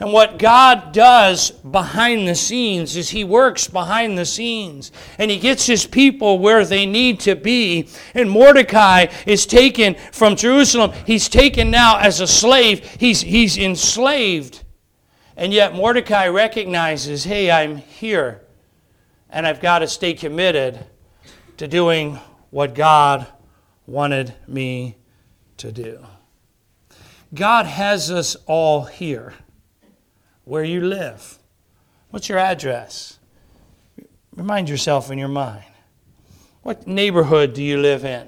And 0.00 0.14
what 0.14 0.38
God 0.38 0.92
does 0.92 1.50
behind 1.50 2.26
the 2.26 2.34
scenes 2.34 2.96
is 2.96 3.10
He 3.10 3.22
works 3.22 3.68
behind 3.68 4.16
the 4.16 4.24
scenes 4.24 4.92
and 5.18 5.30
He 5.30 5.38
gets 5.38 5.66
His 5.66 5.86
people 5.86 6.38
where 6.38 6.64
they 6.64 6.86
need 6.86 7.20
to 7.20 7.36
be. 7.36 7.86
And 8.14 8.30
Mordecai 8.30 9.08
is 9.26 9.44
taken 9.44 9.94
from 10.10 10.36
Jerusalem. 10.36 10.92
He's 11.06 11.28
taken 11.28 11.70
now 11.70 11.98
as 11.98 12.20
a 12.20 12.26
slave, 12.26 12.82
he's, 12.98 13.20
he's 13.20 13.58
enslaved. 13.58 14.64
And 15.36 15.52
yet 15.52 15.74
Mordecai 15.74 16.28
recognizes 16.28 17.24
hey, 17.24 17.50
I'm 17.50 17.76
here 17.76 18.40
and 19.28 19.46
I've 19.46 19.60
got 19.60 19.80
to 19.80 19.86
stay 19.86 20.14
committed 20.14 20.78
to 21.58 21.68
doing 21.68 22.18
what 22.48 22.74
God 22.74 23.26
wanted 23.86 24.34
me 24.48 24.96
to 25.58 25.70
do. 25.70 26.06
God 27.34 27.66
has 27.66 28.10
us 28.10 28.34
all 28.46 28.84
here 28.84 29.34
where 30.50 30.64
you 30.64 30.80
live. 30.80 31.38
What's 32.10 32.28
your 32.28 32.38
address? 32.38 33.20
Remind 34.34 34.68
yourself 34.68 35.08
in 35.08 35.16
your 35.16 35.28
mind. 35.28 35.62
What 36.62 36.88
neighborhood 36.88 37.54
do 37.54 37.62
you 37.62 37.78
live 37.78 38.04
in? 38.04 38.26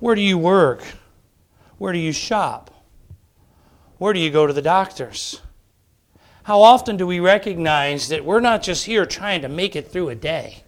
Where 0.00 0.16
do 0.16 0.20
you 0.20 0.36
work? 0.36 0.82
Where 1.78 1.92
do 1.92 2.00
you 2.00 2.10
shop? 2.10 2.84
Where 3.98 4.12
do 4.12 4.18
you 4.18 4.32
go 4.32 4.48
to 4.48 4.52
the 4.52 4.60
doctors? 4.60 5.40
How 6.42 6.60
often 6.60 6.96
do 6.96 7.06
we 7.06 7.20
recognize 7.20 8.08
that 8.08 8.24
we're 8.24 8.40
not 8.40 8.64
just 8.64 8.84
here 8.84 9.06
trying 9.06 9.42
to 9.42 9.48
make 9.48 9.76
it 9.76 9.92
through 9.92 10.08
a 10.08 10.16
day 10.16 10.64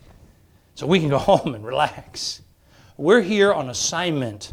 so 0.76 0.86
we 0.86 1.00
can 1.00 1.08
go 1.08 1.18
home 1.18 1.56
and 1.56 1.66
relax? 1.66 2.42
We're 2.96 3.22
here 3.22 3.52
on 3.52 3.70
assignment 3.70 4.52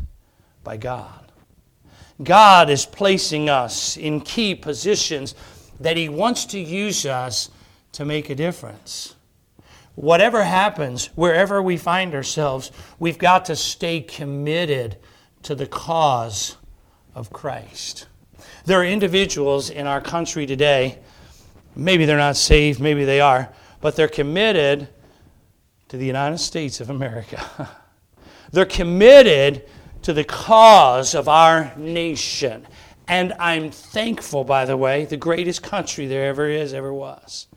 by 0.63 0.77
God. 0.77 1.31
God 2.23 2.71
is 2.71 2.87
placing 2.87 3.49
us 3.49 3.97
in 3.97 4.21
key 4.21 4.55
positions 4.55 5.35
that 5.79 5.97
He 5.97 6.09
wants 6.09 6.45
to 6.45 6.59
use 6.59 7.05
us 7.05 7.49
to 7.93 8.05
make 8.05 8.29
a 8.29 8.35
difference. 8.35 9.15
Whatever 9.95 10.43
happens, 10.43 11.07
wherever 11.15 11.61
we 11.61 11.77
find 11.77 12.13
ourselves, 12.13 12.71
we've 12.99 13.17
got 13.17 13.45
to 13.45 13.55
stay 13.55 14.01
committed 14.01 14.97
to 15.43 15.55
the 15.55 15.67
cause 15.67 16.57
of 17.13 17.31
Christ. 17.31 18.07
There 18.65 18.79
are 18.79 18.85
individuals 18.85 19.69
in 19.69 19.87
our 19.87 20.01
country 20.01 20.45
today, 20.45 20.99
maybe 21.75 22.05
they're 22.05 22.17
not 22.17 22.35
saved, 22.35 22.81
maybe 22.81 23.05
they 23.05 23.21
are, 23.21 23.49
but 23.79 23.95
they're 23.95 24.07
committed 24.07 24.89
to 25.87 25.97
the 25.97 26.05
United 26.05 26.39
States 26.39 26.81
of 26.81 26.89
America. 26.89 27.69
they're 28.51 28.65
committed 28.65 29.65
to 30.01 30.13
the 30.13 30.23
cause 30.23 31.15
of 31.15 31.29
our 31.29 31.73
nation. 31.77 32.65
And 33.07 33.33
I'm 33.39 33.69
thankful, 33.69 34.43
by 34.43 34.65
the 34.65 34.77
way, 34.77 35.05
the 35.05 35.17
greatest 35.17 35.61
country 35.61 36.07
there 36.07 36.27
ever 36.27 36.47
is, 36.47 36.73
ever 36.73 36.93
was. 36.93 37.47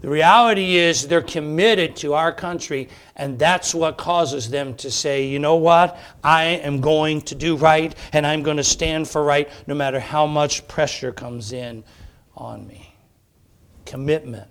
The 0.00 0.10
reality 0.10 0.76
is 0.76 1.08
they're 1.08 1.22
committed 1.22 1.96
to 1.96 2.12
our 2.12 2.30
country, 2.30 2.90
and 3.16 3.38
that's 3.38 3.74
what 3.74 3.96
causes 3.96 4.50
them 4.50 4.74
to 4.74 4.90
say, 4.90 5.26
you 5.26 5.38
know 5.38 5.56
what? 5.56 5.98
I 6.22 6.44
am 6.44 6.82
going 6.82 7.22
to 7.22 7.34
do 7.34 7.56
right, 7.56 7.94
and 8.12 8.26
I'm 8.26 8.42
going 8.42 8.58
to 8.58 8.64
stand 8.64 9.08
for 9.08 9.24
right 9.24 9.48
no 9.66 9.74
matter 9.74 9.98
how 9.98 10.26
much 10.26 10.68
pressure 10.68 11.10
comes 11.10 11.52
in 11.52 11.84
on 12.36 12.66
me. 12.66 12.94
Commitment. 13.86 14.50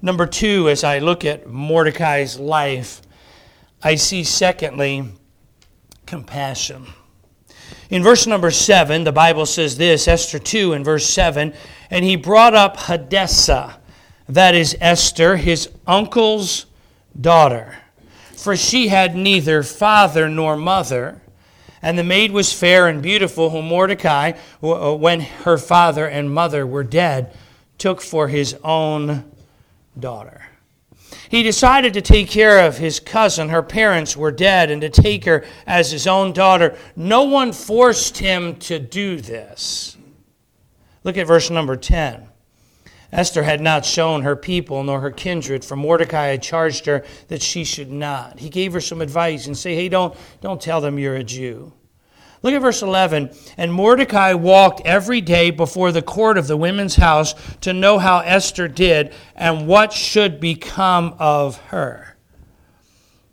Number 0.00 0.26
two, 0.26 0.70
as 0.70 0.84
I 0.84 1.00
look 1.00 1.24
at 1.24 1.46
Mordecai's 1.46 2.38
life, 2.38 3.02
I 3.82 3.96
see, 3.96 4.24
secondly, 4.24 5.04
compassion. 6.06 6.86
In 7.90 8.02
verse 8.02 8.26
number 8.26 8.50
7, 8.50 9.04
the 9.04 9.12
Bible 9.12 9.46
says 9.46 9.76
this 9.76 10.08
Esther 10.08 10.38
2 10.38 10.72
in 10.72 10.82
verse 10.84 11.06
7 11.06 11.52
and 11.90 12.04
he 12.04 12.16
brought 12.16 12.54
up 12.54 12.76
Hadassah, 12.78 13.78
that 14.28 14.54
is 14.54 14.76
Esther, 14.80 15.36
his 15.36 15.68
uncle's 15.86 16.66
daughter. 17.18 17.78
For 18.32 18.56
she 18.56 18.88
had 18.88 19.14
neither 19.14 19.62
father 19.62 20.28
nor 20.28 20.56
mother. 20.56 21.22
And 21.82 21.98
the 21.98 22.04
maid 22.04 22.32
was 22.32 22.52
fair 22.52 22.88
and 22.88 23.02
beautiful, 23.02 23.50
whom 23.50 23.68
Mordecai, 23.68 24.32
uh, 24.62 24.94
when 24.94 25.20
her 25.20 25.58
father 25.58 26.06
and 26.06 26.32
mother 26.32 26.66
were 26.66 26.82
dead, 26.82 27.36
took 27.78 28.00
for 28.00 28.28
his 28.28 28.56
own 28.64 29.30
daughter. 29.98 30.42
He 31.28 31.42
decided 31.42 31.94
to 31.94 32.00
take 32.00 32.28
care 32.28 32.66
of 32.66 32.78
his 32.78 33.00
cousin. 33.00 33.48
Her 33.48 33.62
parents 33.62 34.16
were 34.16 34.30
dead, 34.30 34.70
and 34.70 34.80
to 34.80 34.88
take 34.88 35.24
her 35.24 35.44
as 35.66 35.90
his 35.90 36.06
own 36.06 36.32
daughter. 36.32 36.76
No 36.94 37.24
one 37.24 37.52
forced 37.52 38.18
him 38.18 38.56
to 38.56 38.78
do 38.78 39.20
this. 39.20 39.96
Look 41.04 41.16
at 41.16 41.26
verse 41.26 41.50
number 41.50 41.76
10. 41.76 42.28
Esther 43.12 43.44
had 43.44 43.60
not 43.60 43.84
shown 43.84 44.22
her 44.22 44.36
people 44.36 44.82
nor 44.82 45.00
her 45.00 45.10
kindred, 45.10 45.64
for 45.64 45.76
Mordecai 45.76 46.26
had 46.26 46.42
charged 46.42 46.86
her 46.86 47.04
that 47.28 47.40
she 47.40 47.64
should 47.64 47.90
not. 47.90 48.40
He 48.40 48.48
gave 48.48 48.72
her 48.72 48.80
some 48.80 49.00
advice 49.00 49.46
and 49.46 49.56
say, 49.56 49.74
"Hey, 49.74 49.88
don't 49.88 50.14
don't 50.40 50.60
tell 50.60 50.80
them 50.80 50.98
you're 50.98 51.14
a 51.14 51.24
Jew." 51.24 51.72
Look 52.46 52.54
at 52.54 52.62
verse 52.62 52.82
11. 52.82 53.30
And 53.56 53.72
Mordecai 53.72 54.32
walked 54.32 54.80
every 54.84 55.20
day 55.20 55.50
before 55.50 55.90
the 55.90 56.00
court 56.00 56.38
of 56.38 56.46
the 56.46 56.56
women's 56.56 56.94
house 56.94 57.34
to 57.62 57.72
know 57.72 57.98
how 57.98 58.20
Esther 58.20 58.68
did 58.68 59.12
and 59.34 59.66
what 59.66 59.92
should 59.92 60.38
become 60.38 61.16
of 61.18 61.56
her. 61.56 62.16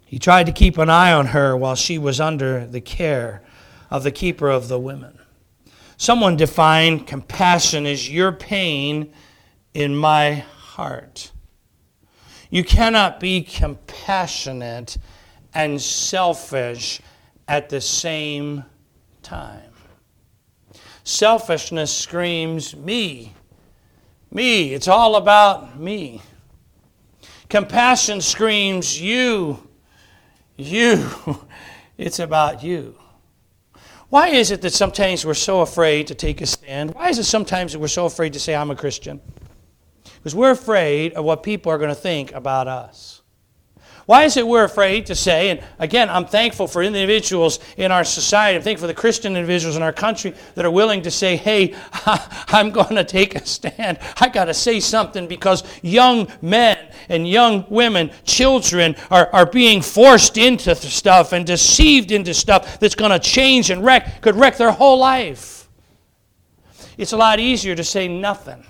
He 0.03 0.17
tried 0.17 0.47
to 0.47 0.51
keep 0.51 0.79
an 0.79 0.89
eye 0.89 1.13
on 1.13 1.27
her 1.27 1.55
while 1.55 1.75
she 1.75 1.99
was 1.99 2.19
under 2.19 2.65
the 2.65 2.81
care 2.81 3.43
of 3.91 4.01
the 4.01 4.09
keeper 4.09 4.49
of 4.49 4.67
the 4.67 4.79
women. 4.79 5.19
Someone 5.95 6.35
defined 6.35 7.05
compassion 7.05 7.85
as 7.85 8.09
your 8.09 8.31
pain 8.31 9.13
in 9.75 9.95
my 9.95 10.43
heart. 10.57 11.31
You 12.49 12.63
cannot 12.63 13.19
be 13.19 13.43
compassionate 13.43 14.97
and 15.53 15.79
selfish 15.79 16.99
at 17.47 17.69
the 17.69 17.79
same 17.79 18.65
time. 19.23 19.71
Selfishness 21.03 21.95
screams, 21.95 22.75
me, 22.75 23.33
me. 24.31 24.73
It's 24.73 24.87
all 24.87 25.15
about 25.15 25.79
me. 25.79 26.21
Compassion 27.49 28.21
screams, 28.21 28.99
you, 28.99 29.67
you. 30.57 31.09
It's 31.95 32.19
about 32.19 32.63
you. 32.63 32.95
Why 34.13 34.27
is 34.27 34.51
it 34.51 34.61
that 34.61 34.73
sometimes 34.73 35.25
we're 35.25 35.33
so 35.33 35.61
afraid 35.61 36.05
to 36.05 36.13
take 36.13 36.39
a 36.39 36.45
stand? 36.45 36.93
Why 36.93 37.09
is 37.09 37.17
it 37.17 37.23
sometimes 37.23 37.71
that 37.71 37.79
we're 37.79 37.87
so 37.87 38.05
afraid 38.05 38.33
to 38.33 38.39
say, 38.39 38.53
I'm 38.53 38.69
a 38.69 38.75
Christian? 38.75 39.19
Because 40.03 40.35
we're 40.35 40.51
afraid 40.51 41.13
of 41.13 41.25
what 41.25 41.41
people 41.41 41.71
are 41.71 41.79
going 41.79 41.89
to 41.89 41.95
think 41.95 42.31
about 42.31 42.67
us. 42.67 43.22
Why 44.05 44.25
is 44.25 44.35
it 44.35 44.45
we're 44.45 44.65
afraid 44.65 45.05
to 45.05 45.15
say, 45.15 45.49
and 45.49 45.63
again, 45.79 46.09
I'm 46.09 46.25
thankful 46.25 46.67
for 46.67 46.83
individuals 46.83 47.59
in 47.77 47.89
our 47.89 48.03
society, 48.03 48.57
I'm 48.57 48.61
thankful 48.61 48.83
for 48.83 48.93
the 48.93 48.99
Christian 48.99 49.37
individuals 49.37 49.77
in 49.77 49.81
our 49.81 49.93
country 49.93 50.33
that 50.55 50.65
are 50.65 50.71
willing 50.71 51.03
to 51.03 51.11
say, 51.11 51.37
hey, 51.37 51.73
I'm 52.47 52.71
going 52.71 52.95
to 52.95 53.05
take 53.05 53.35
a 53.35 53.45
stand. 53.45 53.99
I 54.19 54.27
got 54.27 54.45
to 54.45 54.53
say 54.53 54.81
something 54.81 55.27
because 55.27 55.63
young 55.81 56.27
men 56.41 56.77
and 57.07 57.27
young 57.27 57.65
women, 57.69 58.11
children, 58.25 58.95
are, 59.09 59.29
are 59.31 59.45
being 59.45 59.81
forced 59.81 60.37
into 60.37 60.75
stuff 60.75 61.31
and 61.31 61.45
deceived 61.45 62.11
into 62.11 62.33
stuff 62.33 62.79
that's 62.81 62.95
going 62.95 63.11
to 63.11 63.19
change 63.19 63.69
and 63.69 63.85
wreck, 63.85 64.21
could 64.21 64.35
wreck 64.35 64.57
their 64.57 64.71
whole 64.71 64.97
life. 64.97 65.69
It's 66.97 67.13
a 67.13 67.17
lot 67.17 67.39
easier 67.39 67.73
to 67.73 67.83
say 67.85 68.09
nothing. 68.09 68.65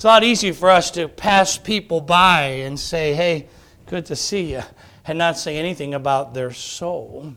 It's 0.00 0.06
a 0.06 0.08
lot 0.08 0.24
easier 0.24 0.54
for 0.54 0.70
us 0.70 0.90
to 0.92 1.08
pass 1.08 1.58
people 1.58 2.00
by 2.00 2.44
and 2.64 2.80
say, 2.80 3.12
hey, 3.12 3.50
good 3.84 4.06
to 4.06 4.16
see 4.16 4.52
you, 4.52 4.62
and 5.06 5.18
not 5.18 5.36
say 5.36 5.58
anything 5.58 5.92
about 5.92 6.32
their 6.32 6.54
soul. 6.54 7.34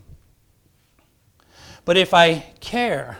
But 1.83 1.97
if 1.97 2.13
I 2.13 2.35
care, 2.61 3.17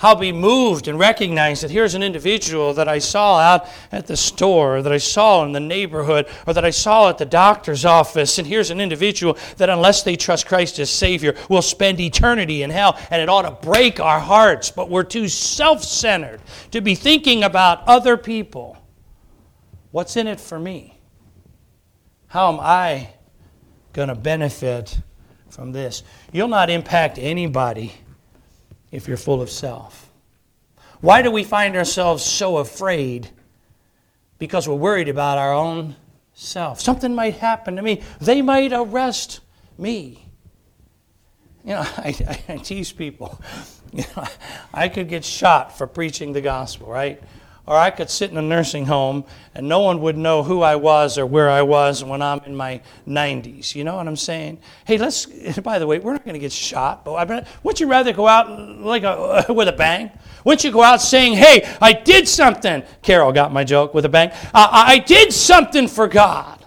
I'll 0.00 0.16
be 0.16 0.32
moved 0.32 0.88
and 0.88 0.98
recognize 0.98 1.60
that 1.62 1.70
here's 1.70 1.94
an 1.94 2.02
individual 2.02 2.74
that 2.74 2.88
I 2.88 2.98
saw 2.98 3.38
out 3.38 3.66
at 3.90 4.06
the 4.06 4.16
store, 4.16 4.76
or 4.76 4.82
that 4.82 4.92
I 4.92 4.98
saw 4.98 5.44
in 5.44 5.52
the 5.52 5.60
neighborhood, 5.60 6.26
or 6.46 6.52
that 6.52 6.64
I 6.64 6.70
saw 6.70 7.08
at 7.08 7.18
the 7.18 7.24
doctor's 7.24 7.84
office. 7.84 8.38
And 8.38 8.46
here's 8.46 8.70
an 8.70 8.80
individual 8.80 9.38
that, 9.56 9.70
unless 9.70 10.02
they 10.02 10.16
trust 10.16 10.46
Christ 10.46 10.78
as 10.78 10.90
Savior, 10.90 11.34
will 11.48 11.62
spend 11.62 12.00
eternity 12.00 12.62
in 12.62 12.70
hell. 12.70 12.98
And 13.10 13.22
it 13.22 13.28
ought 13.28 13.42
to 13.42 13.66
break 13.66 13.98
our 14.00 14.20
hearts, 14.20 14.70
but 14.70 14.90
we're 14.90 15.04
too 15.04 15.28
self 15.28 15.82
centered 15.82 16.40
to 16.72 16.80
be 16.80 16.94
thinking 16.94 17.42
about 17.42 17.86
other 17.86 18.16
people. 18.16 18.76
What's 19.92 20.16
in 20.16 20.26
it 20.26 20.40
for 20.40 20.58
me? 20.58 21.00
How 22.26 22.52
am 22.52 22.60
I 22.60 23.08
going 23.94 24.08
to 24.08 24.14
benefit 24.14 24.98
from 25.48 25.72
this? 25.72 26.02
You'll 26.32 26.48
not 26.48 26.68
impact 26.68 27.18
anybody 27.18 27.94
if 28.96 29.06
you're 29.06 29.18
full 29.18 29.42
of 29.42 29.50
self. 29.50 30.10
Why 31.02 31.20
do 31.20 31.30
we 31.30 31.44
find 31.44 31.76
ourselves 31.76 32.24
so 32.24 32.56
afraid? 32.56 33.28
Because 34.38 34.66
we're 34.66 34.74
worried 34.74 35.08
about 35.08 35.36
our 35.36 35.52
own 35.52 35.96
self. 36.32 36.80
Something 36.80 37.14
might 37.14 37.34
happen 37.34 37.76
to 37.76 37.82
me. 37.82 38.02
They 38.20 38.40
might 38.40 38.72
arrest 38.72 39.40
me. 39.76 40.26
You 41.62 41.74
know, 41.74 41.80
I, 41.98 42.38
I, 42.48 42.56
tease 42.56 42.92
people. 42.92 43.40
You 43.92 44.04
know, 44.16 44.24
I 44.74 44.88
could 44.88 45.08
get 45.08 45.24
shot 45.24 45.78
for 45.78 45.86
preaching 45.86 46.32
the 46.32 46.40
gospel, 46.40 46.88
right? 46.88 47.22
Or 47.66 47.76
I 47.76 47.90
could 47.90 48.08
sit 48.08 48.30
in 48.30 48.36
a 48.36 48.42
nursing 48.42 48.86
home 48.86 49.24
and 49.52 49.68
no 49.68 49.80
one 49.80 50.00
would 50.02 50.16
know 50.16 50.44
who 50.44 50.62
I 50.62 50.76
was 50.76 51.18
or 51.18 51.26
where 51.26 51.50
I 51.50 51.62
was 51.62 52.04
when 52.04 52.22
I'm 52.22 52.38
in 52.46 52.54
my 52.54 52.80
90s. 53.08 53.74
You 53.74 53.82
know 53.82 53.96
what 53.96 54.06
I'm 54.06 54.16
saying? 54.16 54.60
Hey, 54.84 54.98
let's, 54.98 55.26
by 55.64 55.80
the 55.80 55.86
way, 55.86 55.98
we're 55.98 56.12
not 56.12 56.24
going 56.24 56.34
to 56.34 56.40
get 56.40 56.52
shot, 56.52 57.04
but 57.04 57.14
I 57.14 57.44
wouldn't 57.64 57.80
you 57.80 57.88
rather 57.88 58.12
go 58.12 58.28
out 58.28 58.48
like 58.80 59.02
a, 59.02 59.46
with 59.52 59.66
a 59.66 59.72
bang? 59.72 60.12
Wouldn't 60.44 60.62
you 60.62 60.70
go 60.70 60.82
out 60.82 61.02
saying, 61.02 61.34
hey, 61.34 61.68
I 61.82 61.92
did 61.92 62.28
something? 62.28 62.84
Carol 63.02 63.32
got 63.32 63.52
my 63.52 63.64
joke 63.64 63.94
with 63.94 64.04
a 64.04 64.08
bang. 64.08 64.30
I, 64.54 64.84
I 64.86 64.98
did 64.98 65.32
something 65.32 65.88
for 65.88 66.06
God. 66.06 66.64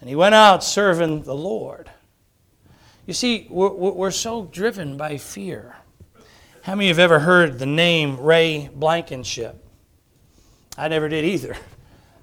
And 0.00 0.08
he 0.08 0.16
went 0.16 0.34
out 0.34 0.64
serving 0.64 1.22
the 1.22 1.34
Lord. 1.36 1.88
You 3.06 3.14
see, 3.14 3.46
we're, 3.48 3.70
we're 3.70 4.10
so 4.10 4.46
driven 4.46 4.96
by 4.96 5.18
fear. 5.18 5.76
How 6.66 6.74
many 6.74 6.88
have 6.88 6.98
ever 6.98 7.20
heard 7.20 7.60
the 7.60 7.64
name 7.64 8.18
Ray 8.18 8.68
Blankenship? 8.74 9.64
I 10.76 10.88
never 10.88 11.08
did 11.08 11.24
either 11.24 11.56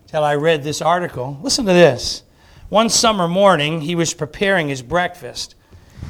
until 0.02 0.26
I 0.26 0.36
read 0.36 0.64
this 0.64 0.82
article. 0.82 1.40
Listen 1.42 1.66
to 1.66 1.72
this. 1.72 2.24
One 2.68 2.90
summer 2.90 3.30
morning, 3.30 3.80
he 3.80 3.96
was 3.96 4.14
preparing 4.14 4.68
his 4.68 4.82
breakfast. 4.82 5.56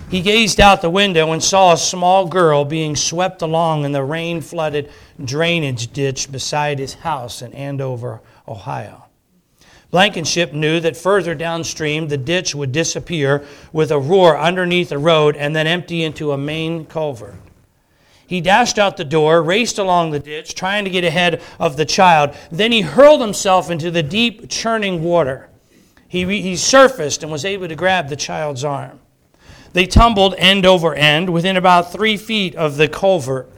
He 0.10 0.22
gazed 0.22 0.60
out 0.60 0.82
the 0.82 0.90
window 0.90 1.32
and 1.32 1.44
saw 1.44 1.74
a 1.74 1.78
small 1.78 2.28
girl 2.28 2.66
being 2.66 2.96
swept 2.96 3.44
along 3.44 3.86
in 3.86 3.92
the 3.92 4.04
rain 4.04 4.42
flooded 4.42 4.90
drainage 5.24 5.94
ditch 5.94 6.32
beside 6.32 6.80
his 6.80 6.96
house 6.96 7.44
in 7.44 7.54
Andover, 7.54 8.20
Ohio. 8.48 9.06
Blankenship 9.92 10.54
knew 10.54 10.80
that 10.80 10.98
further 10.98 11.36
downstream 11.36 12.08
the 12.08 12.18
ditch 12.18 12.56
would 12.56 12.72
disappear 12.72 13.46
with 13.72 13.92
a 13.92 14.00
roar 14.00 14.40
underneath 14.40 14.90
the 14.90 14.98
road 14.98 15.36
and 15.36 15.56
then 15.56 15.68
empty 15.68 16.04
into 16.04 16.32
a 16.32 16.38
main 16.40 16.88
culvert. 16.88 17.36
He 18.34 18.42
dashed 18.42 18.80
out 18.80 18.98
the 18.98 19.06
door, 19.06 19.44
raced 19.44 19.78
along 19.78 20.10
the 20.10 20.18
ditch, 20.18 20.56
trying 20.56 20.86
to 20.86 20.90
get 20.90 21.04
ahead 21.04 21.40
of 21.60 21.78
the 21.78 21.86
child. 21.86 22.36
Then 22.52 22.72
he 22.72 22.82
hurled 22.82 23.22
himself 23.22 23.70
into 23.70 23.92
the 23.92 24.02
deep, 24.02 24.50
churning 24.50 25.04
water. 25.04 25.52
He, 26.08 26.26
he 26.42 26.56
surfaced 26.56 27.22
and 27.22 27.32
was 27.32 27.46
able 27.46 27.68
to 27.68 27.76
grab 27.76 28.10
the 28.10 28.16
child's 28.16 28.64
arm. 28.64 29.00
They 29.74 29.86
tumbled 29.86 30.34
end 30.40 30.66
over 30.66 30.96
end 30.96 31.30
within 31.30 31.58
about 31.58 31.92
three 31.92 32.18
feet 32.18 32.56
of 32.56 32.78
the 32.78 32.88
culvert. 32.88 33.52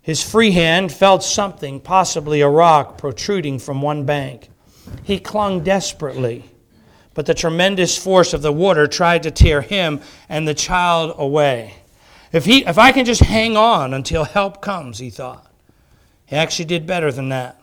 His 0.00 0.22
free 0.22 0.52
hand 0.52 0.90
felt 0.92 1.22
something, 1.22 1.78
possibly 1.78 2.40
a 2.40 2.48
rock, 2.48 2.96
protruding 2.96 3.58
from 3.58 3.82
one 3.82 4.06
bank. 4.06 4.48
He 5.02 5.18
clung 5.18 5.62
desperately, 5.62 6.46
but 7.12 7.26
the 7.26 7.34
tremendous 7.34 8.02
force 8.02 8.32
of 8.32 8.40
the 8.40 8.50
water 8.50 8.86
tried 8.86 9.24
to 9.24 9.30
tear 9.30 9.60
him 9.60 10.00
and 10.30 10.48
the 10.48 10.54
child 10.54 11.16
away. 11.18 11.74
If, 12.32 12.44
he, 12.44 12.64
if 12.64 12.78
I 12.78 12.92
can 12.92 13.04
just 13.04 13.22
hang 13.22 13.56
on 13.56 13.92
until 13.92 14.24
help 14.24 14.60
comes, 14.60 14.98
he 14.98 15.10
thought. 15.10 15.50
He 16.26 16.36
actually 16.36 16.66
did 16.66 16.86
better 16.86 17.10
than 17.10 17.28
that. 17.30 17.60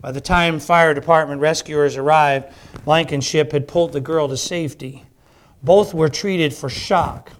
By 0.00 0.12
the 0.12 0.20
time 0.20 0.58
fire 0.58 0.94
department 0.94 1.40
rescuers 1.40 1.96
arrived, 1.96 2.52
Blankenship 2.84 3.52
had 3.52 3.68
pulled 3.68 3.92
the 3.92 4.00
girl 4.00 4.28
to 4.28 4.36
safety. 4.36 5.04
Both 5.62 5.94
were 5.94 6.08
treated 6.08 6.54
for 6.54 6.68
shock. 6.68 7.32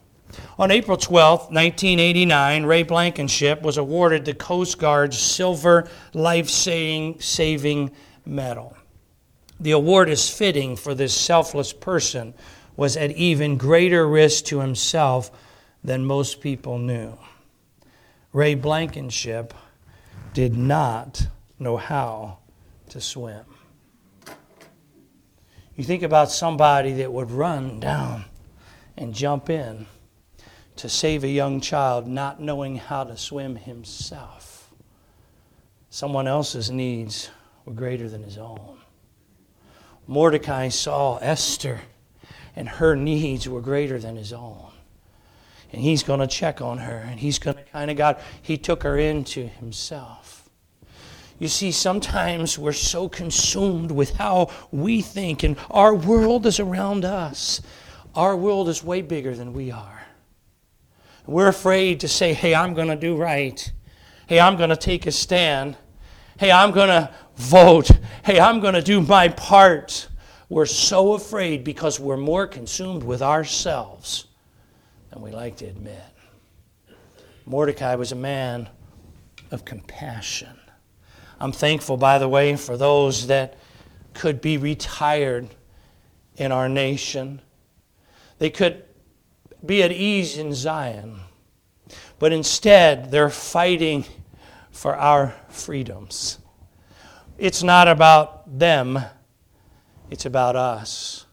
On 0.58 0.70
April 0.70 0.96
12, 0.96 1.40
1989, 1.52 2.64
Ray 2.64 2.82
Blankenship 2.82 3.62
was 3.62 3.78
awarded 3.78 4.24
the 4.24 4.34
Coast 4.34 4.78
Guard's 4.78 5.18
Silver 5.18 5.88
Life 6.14 6.48
Saving 6.48 7.90
Medal. 8.24 8.76
The 9.58 9.72
award 9.72 10.08
is 10.08 10.30
fitting 10.30 10.76
for 10.76 10.94
this 10.94 11.14
selfless 11.14 11.72
person 11.72 12.34
was 12.76 12.96
at 12.96 13.10
even 13.12 13.56
greater 13.56 14.06
risk 14.06 14.44
to 14.46 14.60
himself 14.60 15.30
than 15.84 16.04
most 16.04 16.40
people 16.40 16.78
knew. 16.78 17.18
Ray 18.32 18.54
Blankenship 18.54 19.52
did 20.32 20.56
not 20.56 21.26
know 21.58 21.76
how 21.76 22.38
to 22.90 23.00
swim. 23.00 23.44
You 25.76 25.84
think 25.84 26.02
about 26.02 26.30
somebody 26.30 26.92
that 26.94 27.12
would 27.12 27.30
run 27.30 27.80
down 27.80 28.26
and 28.96 29.14
jump 29.14 29.50
in 29.50 29.86
to 30.76 30.88
save 30.88 31.24
a 31.24 31.28
young 31.28 31.60
child 31.60 32.06
not 32.06 32.40
knowing 32.40 32.76
how 32.76 33.04
to 33.04 33.16
swim 33.16 33.56
himself. 33.56 34.70
Someone 35.90 36.26
else's 36.26 36.70
needs 36.70 37.30
were 37.64 37.74
greater 37.74 38.08
than 38.08 38.22
his 38.22 38.38
own. 38.38 38.78
Mordecai 40.06 40.68
saw 40.68 41.18
Esther, 41.18 41.80
and 42.56 42.68
her 42.68 42.96
needs 42.96 43.48
were 43.48 43.60
greater 43.60 43.98
than 43.98 44.16
his 44.16 44.32
own 44.32 44.71
and 45.72 45.80
he's 45.80 46.02
going 46.02 46.20
to 46.20 46.26
check 46.26 46.60
on 46.60 46.78
her 46.78 46.98
and 46.98 47.18
he's 47.18 47.38
going 47.38 47.56
to 47.56 47.62
kind 47.64 47.90
of 47.90 47.96
God, 47.96 48.20
he 48.40 48.58
took 48.58 48.82
her 48.82 48.98
into 48.98 49.46
himself. 49.46 50.48
You 51.38 51.48
see, 51.48 51.72
sometimes 51.72 52.58
we're 52.58 52.72
so 52.72 53.08
consumed 53.08 53.90
with 53.90 54.14
how 54.14 54.50
we 54.70 55.00
think, 55.00 55.42
and 55.42 55.56
our 55.70 55.92
world 55.92 56.46
is 56.46 56.60
around 56.60 57.04
us. 57.04 57.60
Our 58.14 58.36
world 58.36 58.68
is 58.68 58.84
way 58.84 59.02
bigger 59.02 59.34
than 59.34 59.52
we 59.52 59.72
are. 59.72 60.02
We're 61.26 61.48
afraid 61.48 62.00
to 62.00 62.08
say, 62.08 62.32
hey, 62.32 62.54
I'm 62.54 62.74
going 62.74 62.88
to 62.88 62.96
do 62.96 63.16
right. 63.16 63.72
Hey, 64.28 64.38
I'm 64.38 64.56
going 64.56 64.70
to 64.70 64.76
take 64.76 65.06
a 65.06 65.10
stand. 65.10 65.76
Hey, 66.38 66.52
I'm 66.52 66.70
going 66.70 66.88
to 66.88 67.12
vote. 67.36 67.90
Hey, 68.24 68.38
I'm 68.38 68.60
going 68.60 68.74
to 68.74 68.82
do 68.82 69.00
my 69.00 69.28
part. 69.28 70.08
We're 70.48 70.66
so 70.66 71.14
afraid 71.14 71.64
because 71.64 71.98
we're 71.98 72.16
more 72.16 72.46
consumed 72.46 73.02
with 73.02 73.22
ourselves 73.22 74.26
than 75.12 75.22
we 75.22 75.30
like 75.30 75.56
to 75.56 75.66
admit. 75.66 76.02
Mordecai 77.44 77.94
was 77.94 78.12
a 78.12 78.16
man 78.16 78.68
of 79.50 79.64
compassion. 79.64 80.58
I'm 81.38 81.52
thankful, 81.52 81.96
by 81.96 82.18
the 82.18 82.28
way, 82.28 82.56
for 82.56 82.76
those 82.76 83.26
that 83.26 83.58
could 84.14 84.40
be 84.40 84.56
retired 84.56 85.48
in 86.36 86.52
our 86.52 86.68
nation. 86.68 87.40
They 88.38 88.50
could 88.50 88.84
be 89.64 89.82
at 89.82 89.92
ease 89.92 90.38
in 90.38 90.54
Zion, 90.54 91.20
but 92.18 92.32
instead 92.32 93.10
they're 93.10 93.30
fighting 93.30 94.04
for 94.70 94.96
our 94.96 95.34
freedoms. 95.48 96.38
It's 97.38 97.62
not 97.62 97.88
about 97.88 98.58
them, 98.58 98.98
it's 100.10 100.26
about 100.26 100.56
us. 100.56 101.26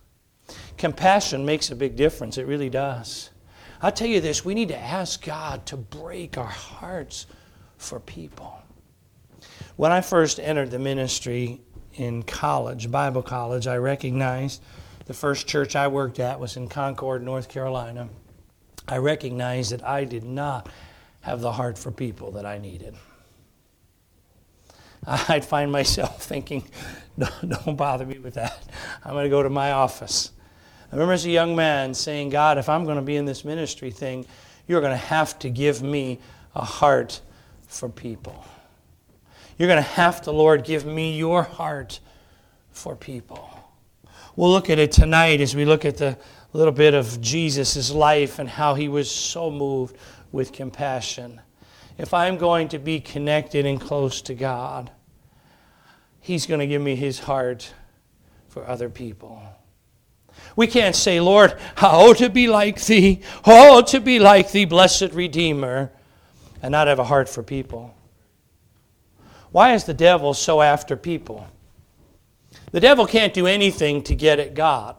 Compassion 0.77 1.45
makes 1.45 1.71
a 1.71 1.75
big 1.75 1.95
difference, 1.95 2.37
it 2.37 2.45
really 2.45 2.69
does. 2.69 3.29
I'll 3.81 3.91
tell 3.91 4.07
you 4.07 4.21
this 4.21 4.43
we 4.43 4.53
need 4.53 4.69
to 4.69 4.79
ask 4.79 5.23
God 5.23 5.65
to 5.67 5.77
break 5.77 6.37
our 6.37 6.45
hearts 6.45 7.27
for 7.77 7.99
people. 7.99 8.61
When 9.77 9.91
I 9.91 10.01
first 10.01 10.39
entered 10.39 10.71
the 10.71 10.79
ministry 10.79 11.61
in 11.93 12.23
college, 12.23 12.91
Bible 12.91 13.21
college, 13.21 13.67
I 13.67 13.77
recognized 13.77 14.61
the 15.05 15.13
first 15.13 15.47
church 15.47 15.75
I 15.75 15.87
worked 15.87 16.19
at 16.19 16.39
was 16.39 16.57
in 16.57 16.67
Concord, 16.67 17.23
North 17.23 17.49
Carolina. 17.49 18.09
I 18.87 18.97
recognized 18.97 19.71
that 19.71 19.83
I 19.83 20.03
did 20.03 20.23
not 20.23 20.69
have 21.21 21.41
the 21.41 21.51
heart 21.51 21.77
for 21.77 21.91
people 21.91 22.31
that 22.31 22.45
I 22.45 22.57
needed. 22.57 22.95
I'd 25.07 25.45
find 25.45 25.71
myself 25.71 26.21
thinking, 26.21 26.63
don't 27.17 27.75
bother 27.75 28.05
me 28.05 28.19
with 28.19 28.35
that. 28.35 28.61
I'm 29.03 29.13
going 29.13 29.23
to 29.23 29.29
go 29.29 29.41
to 29.41 29.49
my 29.49 29.71
office. 29.71 30.31
I 30.91 30.95
remember 30.95 31.13
as 31.13 31.25
a 31.25 31.29
young 31.29 31.55
man 31.55 31.93
saying, 31.93 32.29
God, 32.29 32.57
if 32.57 32.67
I'm 32.67 32.83
going 32.83 32.95
to 32.95 33.03
be 33.03 33.15
in 33.15 33.25
this 33.25 33.45
ministry 33.45 33.91
thing, 33.91 34.25
you're 34.67 34.81
going 34.81 34.93
to 34.93 34.97
have 34.97 35.37
to 35.39 35.49
give 35.49 35.83
me 35.83 36.19
a 36.55 36.65
heart 36.65 37.21
for 37.67 37.89
people. 37.89 38.43
You're 39.57 39.67
going 39.67 39.83
to 39.83 39.89
have 39.89 40.21
to, 40.23 40.31
Lord, 40.31 40.63
give 40.63 40.85
me 40.85 41.15
your 41.17 41.43
heart 41.43 41.99
for 42.71 42.95
people. 42.95 43.49
We'll 44.35 44.51
look 44.51 44.69
at 44.69 44.79
it 44.79 44.91
tonight 44.91 45.41
as 45.41 45.55
we 45.55 45.65
look 45.65 45.85
at 45.85 45.97
the 45.97 46.17
little 46.53 46.73
bit 46.73 46.93
of 46.93 47.21
Jesus' 47.21 47.91
life 47.91 48.39
and 48.39 48.49
how 48.49 48.73
he 48.73 48.87
was 48.87 49.11
so 49.11 49.51
moved 49.51 49.95
with 50.31 50.51
compassion. 50.51 51.41
if 51.97 52.13
I'm 52.13 52.37
going 52.37 52.69
to 52.69 52.79
be 52.79 52.99
connected 52.99 53.65
and 53.65 53.79
close 53.79 54.21
to 54.23 54.33
God, 54.33 54.91
He's 56.21 56.45
going 56.45 56.59
to 56.59 56.67
give 56.67 56.81
me 56.81 56.95
His 56.95 57.19
heart 57.19 57.73
for 58.47 58.67
other 58.67 58.89
people. 58.89 59.41
We 60.55 60.67
can't 60.67 60.95
say, 60.95 61.19
Lord, 61.19 61.57
oh, 61.81 62.13
to 62.15 62.29
be 62.29 62.47
like 62.47 62.83
Thee, 62.83 63.21
oh, 63.45 63.81
to 63.83 63.99
be 63.99 64.19
like 64.19 64.51
Thee, 64.51 64.65
blessed 64.65 65.11
Redeemer, 65.13 65.91
and 66.61 66.71
not 66.71 66.87
have 66.87 66.99
a 66.99 67.03
heart 67.03 67.29
for 67.29 67.43
people. 67.43 67.95
Why 69.51 69.73
is 69.73 69.85
the 69.85 69.93
devil 69.93 70.33
so 70.33 70.61
after 70.61 70.95
people? 70.95 71.47
The 72.71 72.79
devil 72.79 73.05
can't 73.07 73.33
do 73.33 73.47
anything 73.47 74.03
to 74.03 74.15
get 74.15 74.39
at 74.39 74.53
God. 74.53 74.95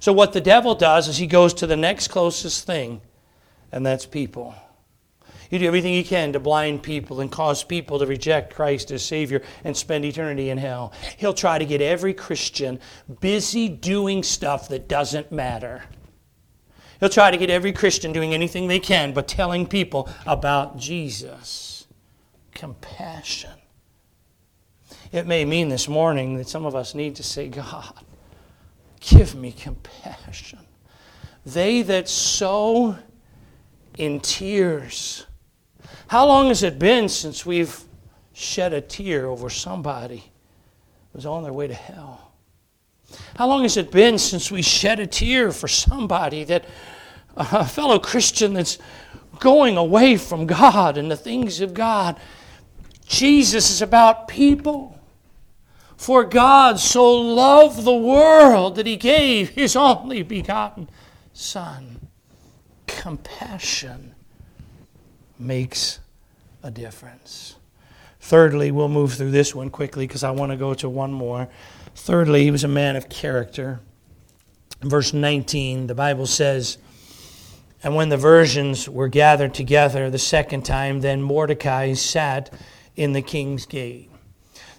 So, 0.00 0.12
what 0.12 0.32
the 0.32 0.40
devil 0.40 0.74
does 0.74 1.08
is 1.08 1.16
he 1.16 1.26
goes 1.26 1.52
to 1.54 1.66
the 1.66 1.76
next 1.76 2.08
closest 2.08 2.66
thing, 2.66 3.00
and 3.72 3.84
that's 3.84 4.06
people. 4.06 4.54
You 5.50 5.58
do 5.58 5.66
everything 5.66 5.94
you 5.94 6.04
can 6.04 6.32
to 6.34 6.40
blind 6.40 6.82
people 6.82 7.20
and 7.20 7.32
cause 7.32 7.64
people 7.64 7.98
to 7.98 8.06
reject 8.06 8.54
Christ 8.54 8.90
as 8.90 9.04
Savior 9.04 9.42
and 9.64 9.76
spend 9.76 10.04
eternity 10.04 10.50
in 10.50 10.58
hell. 10.58 10.92
He'll 11.16 11.34
try 11.34 11.58
to 11.58 11.64
get 11.64 11.80
every 11.80 12.12
Christian 12.12 12.80
busy 13.20 13.68
doing 13.68 14.22
stuff 14.22 14.68
that 14.68 14.88
doesn't 14.88 15.32
matter. 15.32 15.84
He'll 17.00 17.08
try 17.08 17.30
to 17.30 17.36
get 17.36 17.48
every 17.48 17.72
Christian 17.72 18.12
doing 18.12 18.34
anything 18.34 18.66
they 18.66 18.80
can 18.80 19.12
but 19.12 19.28
telling 19.28 19.66
people 19.66 20.08
about 20.26 20.76
Jesus. 20.76 21.86
Compassion. 22.54 23.52
It 25.12 25.26
may 25.26 25.44
mean 25.44 25.68
this 25.68 25.88
morning 25.88 26.36
that 26.36 26.48
some 26.48 26.66
of 26.66 26.74
us 26.74 26.94
need 26.94 27.16
to 27.16 27.22
say, 27.22 27.48
God, 27.48 28.04
give 29.00 29.34
me 29.34 29.52
compassion. 29.52 30.58
They 31.46 31.82
that 31.82 32.08
sow 32.08 32.96
in 33.96 34.20
tears. 34.20 35.24
How 36.08 36.26
long 36.26 36.48
has 36.48 36.62
it 36.62 36.78
been 36.78 37.10
since 37.10 37.44
we've 37.44 37.84
shed 38.32 38.72
a 38.72 38.80
tear 38.80 39.26
over 39.26 39.50
somebody 39.50 40.24
who's 41.12 41.26
on 41.26 41.42
their 41.42 41.52
way 41.52 41.68
to 41.68 41.74
hell? 41.74 42.32
How 43.36 43.46
long 43.46 43.62
has 43.62 43.76
it 43.76 43.90
been 43.90 44.18
since 44.18 44.50
we 44.50 44.62
shed 44.62 45.00
a 45.00 45.06
tear 45.06 45.52
for 45.52 45.68
somebody 45.68 46.44
that, 46.44 46.64
a 47.36 47.66
fellow 47.66 47.98
Christian 47.98 48.54
that's 48.54 48.78
going 49.38 49.76
away 49.76 50.16
from 50.16 50.46
God 50.46 50.96
and 50.96 51.10
the 51.10 51.16
things 51.16 51.60
of 51.60 51.74
God? 51.74 52.18
Jesus 53.06 53.70
is 53.70 53.82
about 53.82 54.28
people. 54.28 54.98
For 55.98 56.24
God 56.24 56.78
so 56.80 57.12
loved 57.12 57.84
the 57.84 57.94
world 57.94 58.76
that 58.76 58.86
he 58.86 58.96
gave 58.96 59.50
his 59.50 59.76
only 59.76 60.22
begotten 60.22 60.88
Son. 61.34 62.08
Compassion 62.86 64.14
makes 65.38 66.00
a 66.62 66.70
difference. 66.70 67.56
Thirdly, 68.20 68.70
we'll 68.70 68.88
move 68.88 69.14
through 69.14 69.30
this 69.30 69.54
one 69.54 69.70
quickly 69.70 70.06
because 70.06 70.24
I 70.24 70.30
want 70.32 70.52
to 70.52 70.56
go 70.56 70.74
to 70.74 70.88
one 70.88 71.12
more. 71.12 71.48
Thirdly, 71.94 72.44
he 72.44 72.50
was 72.50 72.64
a 72.64 72.68
man 72.68 72.96
of 72.96 73.08
character. 73.08 73.80
Verse 74.82 75.12
19, 75.12 75.86
the 75.86 75.94
Bible 75.94 76.26
says, 76.26 76.78
And 77.82 77.94
when 77.94 78.08
the 78.08 78.16
virgins 78.16 78.88
were 78.88 79.08
gathered 79.08 79.54
together 79.54 80.10
the 80.10 80.18
second 80.18 80.64
time, 80.64 81.00
then 81.00 81.22
Mordecai 81.22 81.94
sat 81.94 82.52
in 82.96 83.12
the 83.12 83.22
king's 83.22 83.66
gate. 83.66 84.10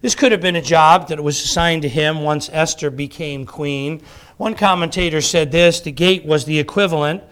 This 0.01 0.15
could 0.15 0.31
have 0.31 0.41
been 0.41 0.55
a 0.55 0.61
job 0.61 1.09
that 1.09 1.21
was 1.21 1.43
assigned 1.43 1.81
to 1.81 1.89
him 1.89 2.21
once 2.21 2.49
Esther 2.53 2.89
became 2.89 3.45
queen. 3.45 4.01
One 4.37 4.55
commentator 4.55 5.19
said 5.19 5.51
this 5.51 5.81
the 5.81 5.91
gate 5.91 6.25
was 6.25 6.45
the 6.45 6.59
equivalent 6.59 7.23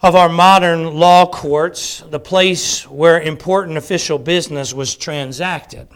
of 0.00 0.14
our 0.14 0.28
modern 0.28 0.94
law 0.94 1.26
courts, 1.26 2.02
the 2.10 2.20
place 2.20 2.88
where 2.88 3.20
important 3.20 3.76
official 3.76 4.18
business 4.18 4.72
was 4.72 4.94
transacted. 4.94 5.88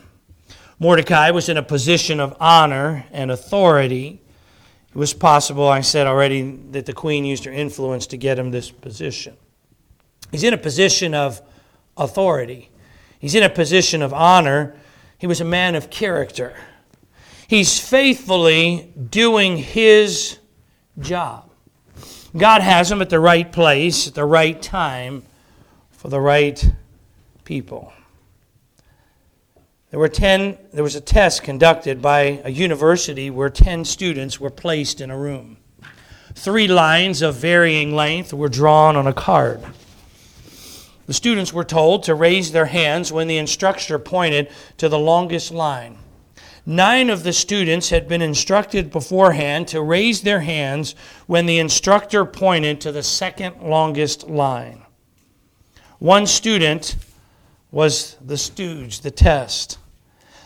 Mordecai 0.79 1.31
was 1.31 1.49
in 1.49 1.57
a 1.57 1.63
position 1.63 2.19
of 2.19 2.37
honor 2.41 3.05
and 3.13 3.31
authority. 3.31 4.21
It 4.91 4.97
was 4.97 5.15
possible, 5.15 5.69
I 5.69 5.83
said 5.83 6.07
already, 6.07 6.59
that 6.73 6.87
the 6.87 6.93
queen 6.93 7.25
used 7.25 7.45
her 7.45 7.53
influence 7.53 8.07
to 8.09 8.17
get 8.17 8.39
him 8.39 8.51
this 8.51 8.71
position. 8.71 9.37
He's 10.33 10.43
in 10.43 10.55
a 10.55 10.59
position 10.59 11.15
of 11.15 11.41
authority, 11.97 12.71
he's 13.19 13.35
in 13.35 13.43
a 13.43 13.51
position 13.51 14.03
of 14.03 14.13
honor 14.13 14.75
he 15.23 15.29
was 15.29 15.41
a 15.41 15.45
man 15.45 15.77
of 15.77 15.89
character. 15.89 16.53
He's 17.47 17.79
faithfully 17.79 18.93
doing 19.09 19.57
his 19.57 20.41
job. 20.99 21.52
God 22.37 22.63
has 22.63 22.89
them 22.89 23.03
at 23.03 23.11
the 23.11 23.21
right 23.21 23.51
place, 23.51 24.09
at 24.09 24.15
the 24.15 24.25
right 24.25 24.61
time, 24.61 25.23
for 25.91 26.09
the 26.09 26.21
right 26.21 26.73
people. 27.45 27.93
There 29.91 30.01
were 30.01 30.09
10 30.09 30.57
there 30.73 30.83
was 30.83 30.97
a 30.97 31.03
test 31.03 31.43
conducted 31.43 32.01
by 32.01 32.41
a 32.45 32.51
university 32.51 33.29
where 33.29 33.51
10 33.51 33.85
students 33.85 34.41
were 34.41 34.49
placed 34.49 35.03
in 35.03 35.11
a 35.11 35.19
room. 35.19 35.59
Three 36.35 36.67
lines 36.67 37.21
of 37.21 37.35
varying 37.35 37.95
length 37.95 38.33
were 38.33 38.49
drawn 38.49 38.97
on 38.97 39.07
a 39.07 39.13
card. 39.13 39.61
The 41.07 41.13
students 41.13 41.53
were 41.53 41.65
told 41.65 42.05
to 42.05 42.15
raise 42.15 42.53
their 42.53 42.67
hands 42.67 43.13
when 43.13 43.29
the 43.29 43.37
instructor 43.37 43.99
pointed 43.99 44.51
to 44.79 44.89
the 44.89 44.99
longest 44.99 45.51
line. 45.51 45.99
Nine 46.65 47.11
of 47.11 47.25
the 47.25 47.33
students 47.33 47.91
had 47.91 48.07
been 48.07 48.23
instructed 48.23 48.93
beforehand 48.93 49.67
to 49.69 49.83
raise 49.83 50.23
their 50.23 50.41
hands 50.41 50.95
when 51.27 51.47
the 51.47 51.59
instructor 51.59 52.25
pointed 52.25 52.81
to 52.81 52.93
the 52.93 53.03
second 53.03 53.61
longest 53.61 54.29
line. 54.29 54.83
One 55.99 56.25
student 56.27 56.95
was 57.73 58.17
the 58.25 58.37
stooge, 58.37 59.01
the 59.01 59.11
test. 59.11 59.79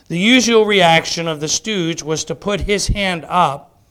The 0.08 0.18
usual 0.18 0.64
reaction 0.64 1.28
of 1.28 1.40
the 1.40 1.48
stooge 1.48 2.02
was 2.02 2.24
to 2.24 2.34
put 2.34 2.62
his 2.62 2.86
hand 2.88 3.26
up, 3.28 3.82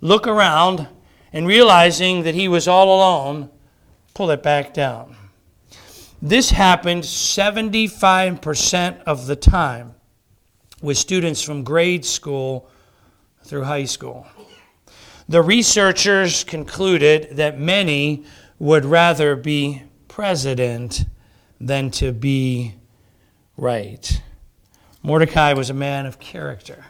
look 0.00 0.26
around, 0.26 0.88
and 1.32 1.46
realizing 1.46 2.24
that 2.24 2.34
he 2.34 2.48
was 2.48 2.66
all 2.66 2.96
alone, 2.96 3.50
pull 4.14 4.30
it 4.30 4.42
back 4.42 4.74
down. 4.74 5.14
This 6.20 6.50
happened 6.50 7.04
75% 7.04 9.02
of 9.04 9.26
the 9.26 9.36
time 9.36 9.94
with 10.82 10.98
students 10.98 11.40
from 11.40 11.62
grade 11.62 12.04
school 12.04 12.68
through 13.44 13.62
high 13.62 13.84
school. 13.84 14.26
The 15.28 15.40
researchers 15.40 16.44
concluded 16.44 17.36
that 17.36 17.58
many 17.58 18.24
would 18.58 18.84
rather 18.84 19.36
be 19.36 19.82
president 20.08 21.04
than 21.60 21.90
to 21.92 22.12
be 22.12 22.74
right. 23.56 24.20
Mordecai 25.02 25.52
was 25.52 25.70
a 25.70 25.74
man 25.74 26.06
of 26.06 26.18
character, 26.18 26.84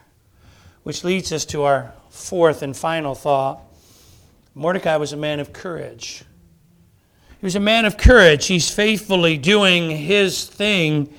which 0.83 1.05
leads 1.05 1.33
us 1.33 1.45
to 1.47 1.63
our 1.63 1.93
fourth 2.11 2.63
and 2.63 2.77
final 2.77 3.15
thought. 3.15 3.61
Mordecai 4.55 4.97
was 4.97 5.13
a 5.13 5.17
man 5.17 5.41
of 5.41 5.53
courage. 5.53 6.25
He 7.39 7.47
was 7.47 7.57
a 7.57 7.61
man 7.61 7.85
of 7.85 7.97
courage. 7.97 8.47
He's 8.47 8.71
faithfully 8.71 9.39
doing 9.39 9.91
his 9.91 10.45
thing. 10.45 11.13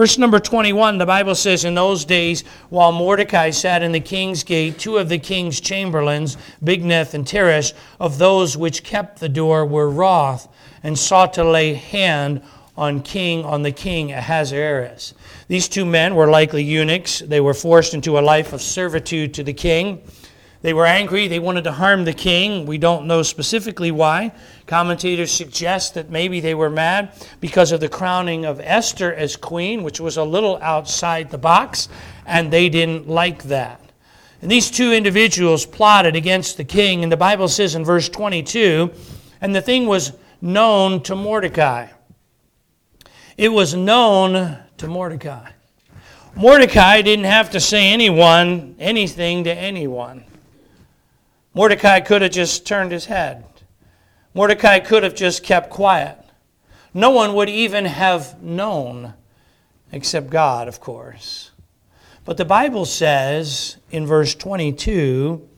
Verse 0.00 0.16
number 0.16 0.40
21, 0.40 0.96
the 0.96 1.04
Bible 1.04 1.34
says, 1.34 1.66
In 1.66 1.74
those 1.74 2.06
days, 2.06 2.42
while 2.70 2.90
Mordecai 2.90 3.50
sat 3.50 3.82
in 3.82 3.92
the 3.92 4.00
king's 4.00 4.42
gate, 4.42 4.78
two 4.78 4.96
of 4.96 5.10
the 5.10 5.18
king's 5.18 5.60
chamberlains, 5.60 6.38
Bigthan 6.64 7.12
and 7.12 7.26
Teresh, 7.26 7.74
of 8.00 8.16
those 8.16 8.56
which 8.56 8.82
kept 8.82 9.20
the 9.20 9.28
door, 9.28 9.66
were 9.66 9.90
wroth 9.90 10.48
and 10.82 10.98
sought 10.98 11.34
to 11.34 11.44
lay 11.44 11.74
hand 11.74 12.40
on 12.78 13.02
king 13.02 13.44
on 13.44 13.62
the 13.62 13.72
king 13.72 14.10
Ahasuerus. 14.10 15.12
These 15.48 15.68
two 15.68 15.84
men 15.84 16.14
were 16.14 16.30
likely 16.30 16.64
eunuchs. 16.64 17.18
They 17.18 17.42
were 17.42 17.52
forced 17.52 17.92
into 17.92 18.18
a 18.18 18.20
life 18.20 18.54
of 18.54 18.62
servitude 18.62 19.34
to 19.34 19.42
the 19.42 19.52
king. 19.52 20.00
They 20.62 20.74
were 20.74 20.86
angry. 20.86 21.26
They 21.26 21.38
wanted 21.38 21.64
to 21.64 21.72
harm 21.72 22.04
the 22.04 22.12
king. 22.12 22.66
We 22.66 22.76
don't 22.76 23.06
know 23.06 23.22
specifically 23.22 23.90
why. 23.90 24.32
Commentators 24.66 25.32
suggest 25.32 25.94
that 25.94 26.10
maybe 26.10 26.40
they 26.40 26.54
were 26.54 26.68
mad 26.68 27.12
because 27.40 27.72
of 27.72 27.80
the 27.80 27.88
crowning 27.88 28.44
of 28.44 28.60
Esther 28.60 29.12
as 29.12 29.36
queen, 29.36 29.82
which 29.82 30.00
was 30.00 30.16
a 30.16 30.24
little 30.24 30.58
outside 30.60 31.30
the 31.30 31.38
box, 31.38 31.88
and 32.26 32.52
they 32.52 32.68
didn't 32.68 33.08
like 33.08 33.44
that. 33.44 33.80
And 34.42 34.50
these 34.50 34.70
two 34.70 34.92
individuals 34.92 35.64
plotted 35.64 36.16
against 36.16 36.56
the 36.56 36.64
king, 36.64 37.02
and 37.02 37.10
the 37.10 37.16
Bible 37.16 37.48
says 37.48 37.74
in 37.74 37.84
verse 37.84 38.08
22 38.08 38.90
and 39.40 39.54
the 39.54 39.62
thing 39.62 39.86
was 39.86 40.12
known 40.40 41.02
to 41.04 41.16
Mordecai. 41.16 41.88
It 43.36 43.48
was 43.48 43.74
known 43.74 44.58
to 44.76 44.86
Mordecai. 44.86 45.50
Mordecai 46.36 47.02
didn't 47.02 47.24
have 47.24 47.50
to 47.50 47.60
say 47.60 47.90
anyone 47.90 48.76
anything 48.78 49.44
to 49.44 49.52
anyone. 49.52 50.24
Mordecai 51.52 52.00
could 52.00 52.22
have 52.22 52.30
just 52.30 52.66
turned 52.66 52.92
his 52.92 53.06
head. 53.06 53.44
Mordecai 54.34 54.78
could 54.78 55.02
have 55.02 55.14
just 55.14 55.42
kept 55.42 55.70
quiet. 55.70 56.16
No 56.94 57.10
one 57.10 57.34
would 57.34 57.48
even 57.48 57.84
have 57.84 58.40
known, 58.42 59.14
except 59.92 60.30
God, 60.30 60.68
of 60.68 60.80
course. 60.80 61.50
But 62.24 62.36
the 62.36 62.44
Bible 62.44 62.84
says 62.84 63.76
in 63.90 64.06
verse 64.06 64.34
22 64.34 65.48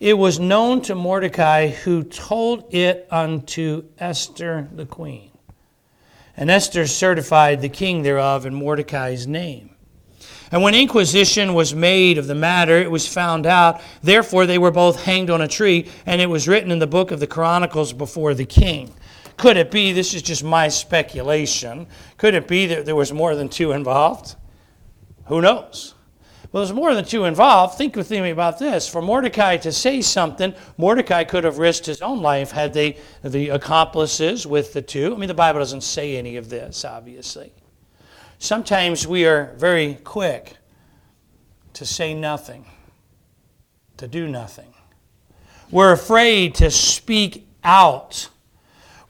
it 0.00 0.16
was 0.16 0.40
known 0.40 0.80
to 0.82 0.94
Mordecai 0.94 1.68
who 1.68 2.02
told 2.02 2.74
it 2.74 3.06
unto 3.10 3.84
Esther 3.98 4.68
the 4.72 4.86
queen. 4.86 5.30
And 6.36 6.50
Esther 6.50 6.86
certified 6.86 7.60
the 7.60 7.68
king 7.68 8.02
thereof 8.02 8.46
in 8.46 8.54
Mordecai's 8.54 9.26
name. 9.26 9.76
And 10.52 10.62
when 10.62 10.74
inquisition 10.74 11.54
was 11.54 11.74
made 11.74 12.18
of 12.18 12.26
the 12.26 12.34
matter, 12.34 12.76
it 12.76 12.90
was 12.90 13.06
found 13.06 13.46
out. 13.46 13.80
Therefore, 14.02 14.46
they 14.46 14.58
were 14.58 14.70
both 14.70 15.04
hanged 15.04 15.30
on 15.30 15.40
a 15.40 15.48
tree, 15.48 15.88
and 16.06 16.20
it 16.20 16.26
was 16.26 16.48
written 16.48 16.70
in 16.70 16.78
the 16.78 16.86
book 16.86 17.10
of 17.10 17.20
the 17.20 17.26
Chronicles 17.26 17.92
before 17.92 18.34
the 18.34 18.44
king. 18.44 18.92
Could 19.36 19.56
it 19.56 19.70
be, 19.70 19.92
this 19.92 20.12
is 20.12 20.22
just 20.22 20.44
my 20.44 20.68
speculation, 20.68 21.86
could 22.18 22.34
it 22.34 22.46
be 22.46 22.66
that 22.66 22.84
there 22.84 22.96
was 22.96 23.12
more 23.12 23.34
than 23.34 23.48
two 23.48 23.72
involved? 23.72 24.36
Who 25.26 25.40
knows? 25.40 25.94
Well, 26.52 26.64
there's 26.64 26.74
more 26.74 26.94
than 26.94 27.04
two 27.04 27.24
involved. 27.24 27.78
Think 27.78 27.94
with 27.94 28.10
me 28.10 28.30
about 28.30 28.58
this. 28.58 28.88
For 28.88 29.00
Mordecai 29.00 29.56
to 29.58 29.70
say 29.70 30.02
something, 30.02 30.52
Mordecai 30.76 31.22
could 31.22 31.44
have 31.44 31.58
risked 31.58 31.86
his 31.86 32.02
own 32.02 32.20
life 32.22 32.50
had 32.50 32.72
they 32.74 32.98
the 33.22 33.50
accomplices 33.50 34.48
with 34.48 34.72
the 34.72 34.82
two. 34.82 35.14
I 35.14 35.18
mean, 35.18 35.28
the 35.28 35.34
Bible 35.34 35.60
doesn't 35.60 35.84
say 35.84 36.16
any 36.16 36.36
of 36.36 36.48
this, 36.48 36.84
obviously. 36.84 37.52
Sometimes 38.42 39.06
we 39.06 39.26
are 39.26 39.52
very 39.58 39.96
quick 39.96 40.56
to 41.74 41.84
say 41.84 42.14
nothing, 42.14 42.64
to 43.98 44.08
do 44.08 44.26
nothing. 44.26 44.72
We're 45.70 45.92
afraid 45.92 46.54
to 46.54 46.70
speak 46.70 47.46
out. 47.62 48.30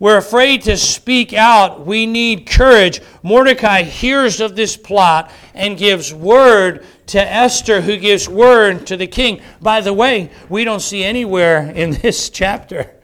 We're 0.00 0.16
afraid 0.16 0.62
to 0.62 0.76
speak 0.76 1.32
out. 1.32 1.86
We 1.86 2.06
need 2.06 2.48
courage. 2.48 3.00
Mordecai 3.22 3.84
hears 3.84 4.40
of 4.40 4.56
this 4.56 4.76
plot 4.76 5.30
and 5.54 5.78
gives 5.78 6.12
word 6.12 6.84
to 7.06 7.20
Esther, 7.20 7.82
who 7.82 7.98
gives 7.98 8.28
word 8.28 8.84
to 8.88 8.96
the 8.96 9.06
king. 9.06 9.42
By 9.60 9.80
the 9.80 9.94
way, 9.94 10.32
we 10.48 10.64
don't 10.64 10.82
see 10.82 11.04
anywhere 11.04 11.70
in 11.70 11.92
this 12.02 12.30
chapter, 12.30 12.96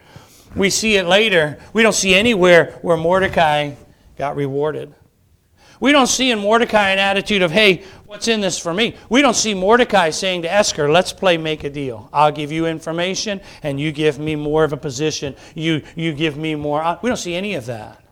we 0.57 0.71
see 0.71 0.97
it 0.97 1.07
later. 1.07 1.59
We 1.73 1.85
don't 1.85 1.95
see 1.95 2.17
anywhere 2.17 2.77
where 2.83 2.97
Mordecai 2.97 3.75
got 4.19 4.35
rewarded. 4.35 4.93
We 5.81 5.93
don't 5.93 6.07
see 6.07 6.31
in 6.31 6.39
Mordecai 6.39 6.91
an 6.91 6.99
attitude 6.99 7.43
of, 7.43 7.51
hey, 7.51 7.85
what's 8.07 8.29
in 8.29 8.41
this 8.41 8.59
for 8.59 8.73
me? 8.73 8.97
We 9.09 9.23
don't 9.23 9.37
see 9.37 9.55
Mordecai 9.55 10.11
saying 10.11 10.43
to 10.43 10.53
Esther, 10.53 10.91
let's 10.91 11.13
play 11.13 11.37
make 11.37 11.65
a 11.65 11.71
deal. 11.71 12.09
I'll 12.13 12.33
give 12.33 12.51
you 12.51 12.67
information 12.67 13.41
and 13.63 13.79
you 13.79 13.93
give 13.93 14.19
me 14.19 14.37
more 14.37 14.65
of 14.65 14.73
a 14.73 14.77
position. 14.77 15.37
You, 15.55 15.83
you 15.95 16.13
give 16.13 16.37
me 16.37 16.55
more. 16.55 16.83
Uh, 16.83 16.99
we 17.03 17.11
don't 17.11 17.17
see 17.17 17.35
any 17.35 17.55
of 17.55 17.67
that. 17.67 18.03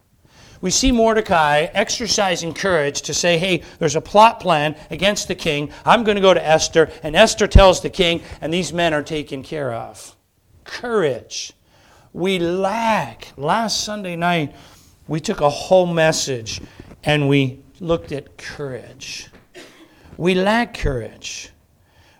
We 0.61 0.71
see 0.71 0.93
Mordecai 0.93 1.67
exercising 1.75 2.55
courage 2.55 3.03
to 3.03 3.13
say, 3.13 3.37
hey, 3.37 3.63
there's 3.79 3.97
a 3.97 4.01
plot 4.01 4.41
plan 4.41 4.77
against 4.91 5.29
the 5.29 5.35
king. 5.35 5.71
I'm 5.85 6.05
going 6.05 6.17
to 6.17 6.23
go 6.23 6.33
to 6.33 6.47
Esther. 6.47 6.91
And 7.03 7.15
Esther 7.15 7.47
tells 7.47 7.83
the 7.83 7.91
king, 7.91 8.23
and 8.41 8.53
these 8.53 8.73
men 8.73 8.95
are 8.95 9.03
taken 9.03 9.43
care 9.43 9.75
of. 9.75 10.17
Courage. 10.65 11.53
We 12.15 12.39
lack. 12.39 13.33
Last 13.37 13.85
Sunday 13.85 14.17
night, 14.17 14.57
we 15.07 15.21
took 15.21 15.43
a 15.43 15.51
whole 15.51 15.85
message 15.85 16.63
and 17.05 17.29
we 17.29 17.61
looked 17.81 18.13
at 18.13 18.37
courage. 18.39 19.29
We 20.17 20.35
lack 20.35 20.75
courage. 20.75 21.51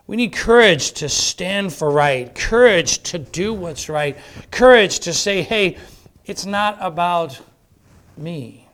We 0.07 0.17
need 0.17 0.33
courage 0.33 0.91
to 0.93 1.09
stand 1.09 1.73
for 1.73 1.89
right, 1.89 2.33
courage 2.33 2.99
to 3.03 3.17
do 3.17 3.53
what's 3.53 3.89
right, 3.89 4.15
courage 4.51 4.99
to 4.99 5.13
say, 5.13 5.41
hey, 5.41 5.77
it's 6.25 6.45
not 6.45 6.77
about 6.79 7.39
me. 8.15 8.67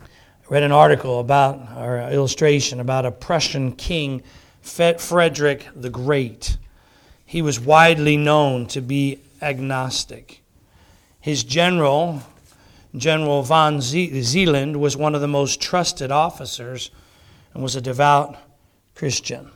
I 0.00 0.04
read 0.48 0.64
an 0.64 0.72
article 0.72 1.20
about, 1.20 1.76
or 1.76 1.98
illustration 2.10 2.80
about 2.80 3.06
a 3.06 3.12
Prussian 3.12 3.72
king, 3.72 4.22
Frederick 4.62 5.68
the 5.76 5.90
Great. 5.90 6.56
He 7.24 7.40
was 7.40 7.60
widely 7.60 8.16
known 8.16 8.66
to 8.68 8.80
be 8.80 9.20
agnostic. 9.40 10.42
His 11.20 11.44
general, 11.44 12.22
General 12.96 13.42
von 13.42 13.80
Zeeland 13.80 14.78
was 14.78 14.96
one 14.96 15.14
of 15.14 15.20
the 15.20 15.28
most 15.28 15.60
trusted 15.60 16.10
officers 16.10 16.90
and 17.52 17.62
was 17.62 17.76
a 17.76 17.80
devout 17.80 18.36
Christian. 18.94 19.50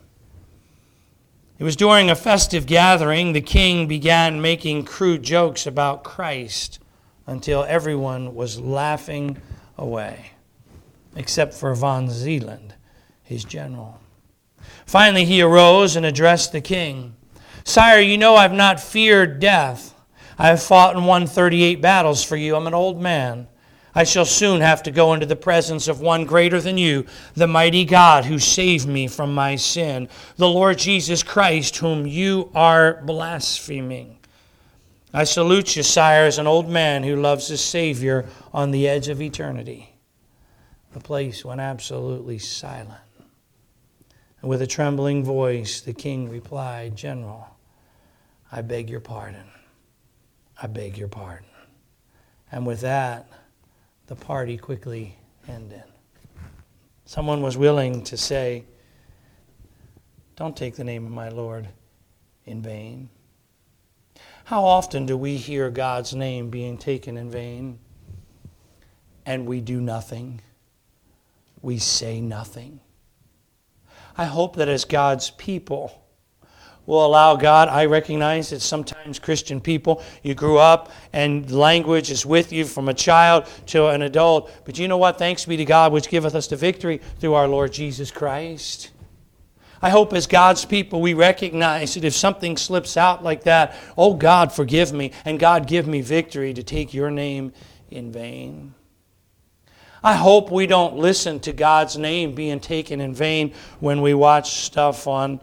It 1.59 1.65
was 1.65 1.77
during 1.77 2.11
a 2.11 2.17
festive 2.17 2.67
gathering 2.67 3.33
the 3.33 3.41
king 3.41 3.87
began 3.87 4.41
making 4.41 4.85
crude 4.85 5.23
jokes 5.23 5.67
about 5.67 6.05
Christ 6.05 6.79
until 7.27 7.65
everyone 7.65 8.35
was 8.35 8.61
laughing 8.61 9.37
away, 9.79 10.33
except 11.17 11.55
for 11.55 11.75
von 11.75 12.11
Zeeland, 12.11 12.75
his 13.23 13.45
general. 13.45 14.01
Finally, 14.87 15.25
he 15.25 15.41
arose 15.41 15.97
and 15.97 16.05
addressed 16.05 16.53
the 16.53 16.61
king 16.61 17.15
Sire, 17.65 18.01
you 18.01 18.19
know 18.19 18.37
I've 18.37 18.53
not 18.53 18.81
feared 18.81 19.39
death. 19.39 19.92
I 20.43 20.49
have 20.49 20.61
fought 20.61 20.97
and 20.97 21.07
won 21.07 21.29
38 21.29 21.81
battles 21.81 22.25
for 22.25 22.35
you. 22.35 22.57
I'm 22.57 22.67
an 22.67 22.75
old 22.75 23.01
man. 23.01 23.47
I 23.95 24.03
shall 24.03 24.25
soon 24.25 24.61
have 24.61 24.83
to 24.83 24.91
go 24.91 25.15
into 25.15 25.25
the 25.25 25.37
presence 25.37 25.87
of 25.87 26.01
one 26.01 26.25
greater 26.25 26.61
than 26.61 26.77
you, 26.77 27.07
the 27.35 27.47
mighty 27.47 27.85
God 27.85 28.25
who 28.25 28.41
saved 28.41 28.89
me 28.89 29.07
from 29.07 29.33
my 29.33 29.55
sin, 29.55 30.09
the 30.39 30.49
Lord 30.49 30.79
Jesus 30.79 31.23
Christ, 31.23 31.77
whom 31.77 32.09
you 32.09 32.51
are 32.57 33.01
blaspheming. 33.05 34.19
I 35.15 35.23
salute 35.23 35.77
you, 35.77 35.85
sire, 35.85 36.25
as 36.25 36.39
an 36.39 36.49
old 36.49 36.69
man 36.69 37.05
who 37.05 37.15
loves 37.15 37.47
his 37.47 37.61
Savior 37.61 38.27
on 38.53 38.73
the 38.73 38.89
edge 38.89 39.07
of 39.07 39.23
eternity. 39.23 39.95
The 40.93 40.99
place 40.99 41.45
went 41.45 41.61
absolutely 41.61 42.41
silent. 42.41 42.99
And 44.41 44.51
with 44.51 44.61
a 44.61 44.67
trembling 44.67 45.23
voice, 45.23 45.83
the 45.83 45.95
king 45.95 46.29
replied, 46.29 46.97
General, 46.97 47.47
I 48.51 48.63
beg 48.63 48.91
your 48.91 48.99
pardon. 48.99 49.45
I 50.63 50.69
beg 50.69 50.97
your 50.97 51.09
pardon. 51.09 51.47
And 52.53 52.65
with 52.65 52.83
that, 52.83 53.27
the 54.07 54.15
party 54.15 54.57
quickly 54.57 55.17
ended. 55.49 55.83
Someone 57.05 57.43
was 57.43 57.57
willing 57.57 58.05
to 58.05 58.17
say, 58.17 58.65
Don't 60.37 60.57
take 60.57 60.77
the 60.77 60.85
name 60.85 61.05
of 61.05 61.11
my 61.11 61.31
Lord 61.31 61.69
in 62.45 62.63
vain. 62.63 63.09
How 64.45 64.65
often 64.65 65.05
do 65.05 65.17
we 65.17 65.37
hear 65.37 65.69
God's 65.69 66.15
name 66.15 66.49
being 66.49 66.79
taken 66.79 67.17
in 67.17 67.31
vain 67.31 67.79
and 69.27 69.47
we 69.47 69.61
do 69.61 69.81
nothing? 69.81 70.41
We 71.61 71.79
say 71.79 72.21
nothing. 72.21 72.81
I 74.17 74.27
hope 74.27 74.57
that 74.57 74.69
as 74.69 74.85
God's 74.85 75.31
people, 75.31 76.02
will 76.87 77.05
allow 77.05 77.37
God. 77.37 77.69
I 77.69 77.87
recognize 77.87 78.51
that 78.51 78.61
sometimes 78.61 79.19
Christian 79.19 79.61
people, 79.61 80.03
you 80.23 80.35
grew 80.35 80.59
up 80.59 80.91
and 81.13 81.51
language 81.51 82.11
is 82.11 82.27
with 82.27 82.53
you 82.53 82.65
from 82.65 82.89
a 82.89 82.95
child 82.95 83.47
to 83.67 83.89
an 83.89 84.03
adult. 84.03 84.51
But 84.65 84.79
you 84.79 84.89
know 84.89 84.99
what? 84.99 85.19
Thanks 85.19 85.45
be 85.45 85.57
to 85.57 85.65
God, 85.65 85.93
which 85.93 86.09
giveth 86.09 86.35
us 86.35 86.49
the 86.49 86.57
victory 86.57 87.01
through 87.19 87.35
our 87.35 87.49
Lord 87.49 87.73
Jesus 87.73 88.11
Christ. 88.11 88.91
I 89.81 89.91
hope 89.91 90.13
as 90.13 90.29
God's 90.29 90.65
people 90.65 91.01
we 91.01 91.13
recognize 91.13 91.95
that 91.95 92.05
if 92.05 92.15
something 92.15 92.57
slips 92.57 92.97
out 92.97 93.25
like 93.25 93.45
that, 93.45 93.75
oh 93.99 94.15
God, 94.15 94.53
forgive 94.53 94.93
me, 94.93 95.11
and 95.25 95.41
God, 95.41 95.67
give 95.67 95.89
me 95.89 96.01
victory 96.01 96.55
to 96.55 96.63
take 96.63 96.95
your 96.95 97.11
name 97.11 97.53
in 97.91 98.13
vain. 98.13 98.75
I 100.05 100.15
hope 100.15 100.51
we 100.51 100.67
don't 100.67 100.97
listen 100.97 101.41
to 101.41 101.53
God's 101.53 101.97
name 101.97 102.35
being 102.35 102.61
taken 102.61 103.01
in 103.01 103.15
vain 103.15 103.55
when 103.81 104.03
we 104.03 104.15
watch 104.15 104.63
stuff 104.65 105.07
on 105.07 105.41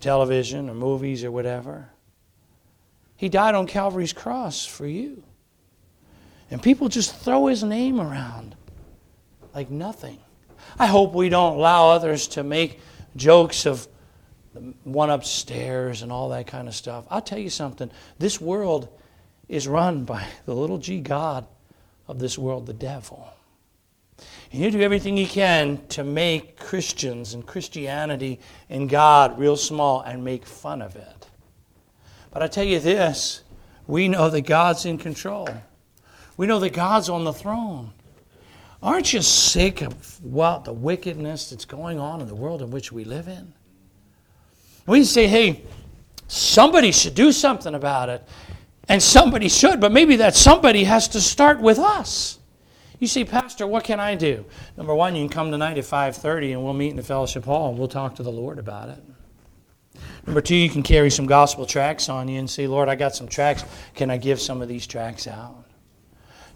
television 0.00 0.68
or 0.68 0.74
movies 0.74 1.24
or 1.24 1.30
whatever. 1.30 1.88
He 3.16 3.28
died 3.28 3.54
on 3.54 3.66
Calvary's 3.66 4.12
cross 4.12 4.66
for 4.66 4.86
you. 4.86 5.22
And 6.50 6.62
people 6.62 6.88
just 6.88 7.16
throw 7.16 7.46
his 7.46 7.62
name 7.62 8.00
around 8.00 8.56
like 9.54 9.70
nothing. 9.70 10.18
I 10.78 10.86
hope 10.86 11.14
we 11.14 11.28
don't 11.28 11.56
allow 11.56 11.90
others 11.90 12.28
to 12.28 12.42
make 12.42 12.80
jokes 13.16 13.66
of 13.66 13.86
the 14.54 14.74
one 14.84 15.10
upstairs 15.10 16.02
and 16.02 16.12
all 16.12 16.30
that 16.30 16.46
kind 16.46 16.68
of 16.68 16.74
stuff. 16.74 17.04
I'll 17.10 17.22
tell 17.22 17.38
you 17.38 17.50
something 17.50 17.90
this 18.18 18.40
world 18.40 18.88
is 19.48 19.68
run 19.68 20.04
by 20.04 20.26
the 20.46 20.54
little 20.54 20.78
g 20.78 21.00
God 21.00 21.46
of 22.08 22.18
this 22.18 22.38
world, 22.38 22.66
the 22.66 22.72
devil. 22.72 23.32
And 24.52 24.60
you 24.60 24.70
do 24.70 24.82
everything 24.82 25.16
you 25.16 25.26
can 25.26 25.80
to 25.88 26.04
make 26.04 26.58
Christians 26.58 27.32
and 27.32 27.46
Christianity 27.46 28.38
and 28.68 28.88
God 28.88 29.38
real 29.38 29.56
small 29.56 30.02
and 30.02 30.22
make 30.22 30.44
fun 30.44 30.82
of 30.82 30.94
it. 30.94 31.26
But 32.30 32.42
I 32.42 32.48
tell 32.48 32.64
you 32.64 32.78
this 32.78 33.42
we 33.86 34.08
know 34.08 34.28
that 34.28 34.42
God's 34.42 34.84
in 34.84 34.98
control, 34.98 35.48
we 36.36 36.46
know 36.46 36.58
that 36.60 36.74
God's 36.74 37.08
on 37.08 37.24
the 37.24 37.32
throne. 37.32 37.92
Aren't 38.82 39.12
you 39.12 39.22
sick 39.22 39.80
of 39.80 40.22
what 40.24 40.64
the 40.64 40.72
wickedness 40.72 41.50
that's 41.50 41.64
going 41.64 42.00
on 42.00 42.20
in 42.20 42.26
the 42.26 42.34
world 42.34 42.62
in 42.62 42.70
which 42.70 42.90
we 42.90 43.04
live 43.04 43.28
in? 43.28 43.54
We 44.86 45.04
say, 45.04 45.28
hey, 45.28 45.62
somebody 46.26 46.90
should 46.90 47.14
do 47.14 47.30
something 47.30 47.76
about 47.76 48.08
it. 48.08 48.26
And 48.88 49.00
somebody 49.00 49.48
should, 49.48 49.80
but 49.80 49.92
maybe 49.92 50.16
that 50.16 50.34
somebody 50.34 50.82
has 50.82 51.06
to 51.08 51.20
start 51.20 51.60
with 51.60 51.78
us. 51.78 52.40
You 53.02 53.08
say, 53.08 53.24
Pastor, 53.24 53.66
what 53.66 53.82
can 53.82 53.98
I 53.98 54.14
do? 54.14 54.44
Number 54.76 54.94
one, 54.94 55.16
you 55.16 55.22
can 55.22 55.28
come 55.28 55.50
tonight 55.50 55.76
at 55.76 55.82
5.30 55.82 56.52
and 56.52 56.62
we'll 56.62 56.72
meet 56.72 56.90
in 56.90 56.96
the 56.96 57.02
fellowship 57.02 57.44
hall 57.44 57.68
and 57.68 57.76
we'll 57.76 57.88
talk 57.88 58.14
to 58.14 58.22
the 58.22 58.30
Lord 58.30 58.60
about 58.60 58.90
it. 58.90 59.02
Number 60.24 60.40
two, 60.40 60.54
you 60.54 60.70
can 60.70 60.84
carry 60.84 61.10
some 61.10 61.26
gospel 61.26 61.66
tracts 61.66 62.08
on 62.08 62.28
you 62.28 62.38
and 62.38 62.48
say, 62.48 62.68
Lord, 62.68 62.88
I 62.88 62.94
got 62.94 63.16
some 63.16 63.26
tracts. 63.26 63.64
Can 63.96 64.08
I 64.08 64.18
give 64.18 64.40
some 64.40 64.62
of 64.62 64.68
these 64.68 64.86
tracts 64.86 65.26
out? 65.26 65.64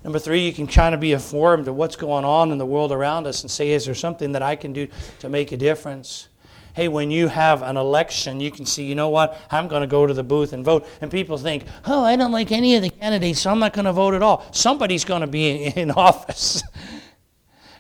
Number 0.05 0.21
three, 0.21 0.47
you 0.47 0.53
can 0.53 0.69
kind 0.69 0.95
of 0.95 1.01
be 1.01 1.13
informed 1.13 1.67
of 1.67 1.75
what's 1.75 1.97
going 1.97 2.25
on 2.25 2.53
in 2.53 2.59
the 2.59 2.65
world 2.65 2.93
around 2.93 3.27
us 3.27 3.43
and 3.43 3.51
say, 3.51 3.73
is 3.73 3.85
there 3.85 3.97
something 3.97 4.31
that 4.31 4.43
I 4.43 4.55
can 4.55 4.73
do 4.73 4.87
to 5.19 5.29
make 5.29 5.51
a 5.51 5.57
difference? 5.57 6.29
Hey, 6.77 6.89
when 6.89 7.11
you 7.11 7.29
have 7.29 7.63
an 7.63 7.79
election, 7.79 8.39
you 8.39 8.51
can 8.51 8.67
see, 8.67 8.85
you 8.85 8.95
know 8.95 9.09
what, 9.09 9.41
I'm 9.51 9.67
going 9.67 9.81
to 9.81 9.87
go 9.87 10.07
to 10.07 10.13
the 10.13 10.23
booth 10.23 10.53
and 10.53 10.63
vote. 10.63 10.87
And 11.01 11.11
people 11.11 11.39
think, 11.39 11.65
oh, 11.87 12.05
I 12.05 12.17
don't 12.17 12.33
like 12.33 12.53
any 12.53 12.77
of 12.77 12.83
the 12.83 12.91
candidates, 12.91 13.41
so 13.41 13.51
I'm 13.51 13.59
not 13.59 13.73
going 13.73 13.87
to 13.87 13.95
vote 13.95 14.13
at 14.13 14.23
all. 14.23 14.45
Somebody's 14.53 15.03
going 15.03 15.23
to 15.23 15.27
be 15.27 15.65
in 15.77 15.91
office. 15.91 16.63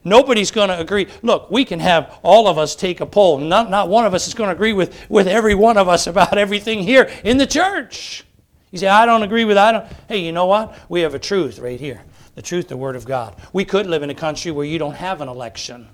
Nobody's 0.03 0.51
going 0.51 0.71
to 0.71 0.81
agree. 0.81 1.09
Look, 1.21 1.51
we 1.51 1.67
can 1.67 1.79
have 1.79 2.19
all 2.23 2.49
of 2.49 2.57
us 2.57 2.75
take 2.75 3.03
a 3.03 3.07
poll. 3.07 3.37
Not, 3.37 3.69
not 3.69 3.91
one 3.91 4.07
of 4.07 4.15
us 4.15 4.29
is 4.29 4.33
going 4.33 4.49
to 4.49 4.55
agree 4.55 4.73
with, 4.73 5.11
with 5.11 5.29
every 5.29 5.55
one 5.55 5.77
of 5.77 5.89
us 5.89 6.07
about 6.07 6.39
everything 6.39 6.83
here 6.83 7.11
in 7.23 7.37
the 7.37 7.47
church. 7.47 8.25
You 8.71 8.79
say, 8.79 8.89
I 8.89 9.05
don't 9.05 9.23
agree 9.23 9.45
with. 9.45 9.59
I 9.59 9.73
don't. 9.73 9.87
Hey, 10.09 10.21
you 10.21 10.33
know 10.33 10.47
what? 10.47 10.75
We 10.89 11.03
have 11.03 11.13
a 11.13 11.19
truth 11.19 11.59
right 11.59 11.79
here 11.79 12.03
the 12.35 12.43
truth, 12.43 12.69
the 12.69 12.77
Word 12.77 12.97
of 12.97 13.05
God. 13.05 13.35
We 13.53 13.67
could 13.67 13.87
live 13.87 14.03
in 14.03 14.09
a 14.11 14.15
country 14.15 14.53
where 14.53 14.65
you 14.65 14.79
don't 14.79 14.95
have 14.95 15.21
an 15.21 15.29
election. 15.29 15.89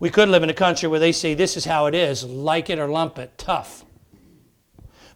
We 0.00 0.10
could 0.10 0.28
live 0.28 0.42
in 0.42 0.50
a 0.50 0.54
country 0.54 0.88
where 0.88 1.00
they 1.00 1.12
say 1.12 1.34
this 1.34 1.56
is 1.56 1.64
how 1.64 1.86
it 1.86 1.94
is, 1.94 2.24
like 2.24 2.70
it 2.70 2.78
or 2.78 2.88
lump 2.88 3.18
it, 3.18 3.36
tough. 3.38 3.84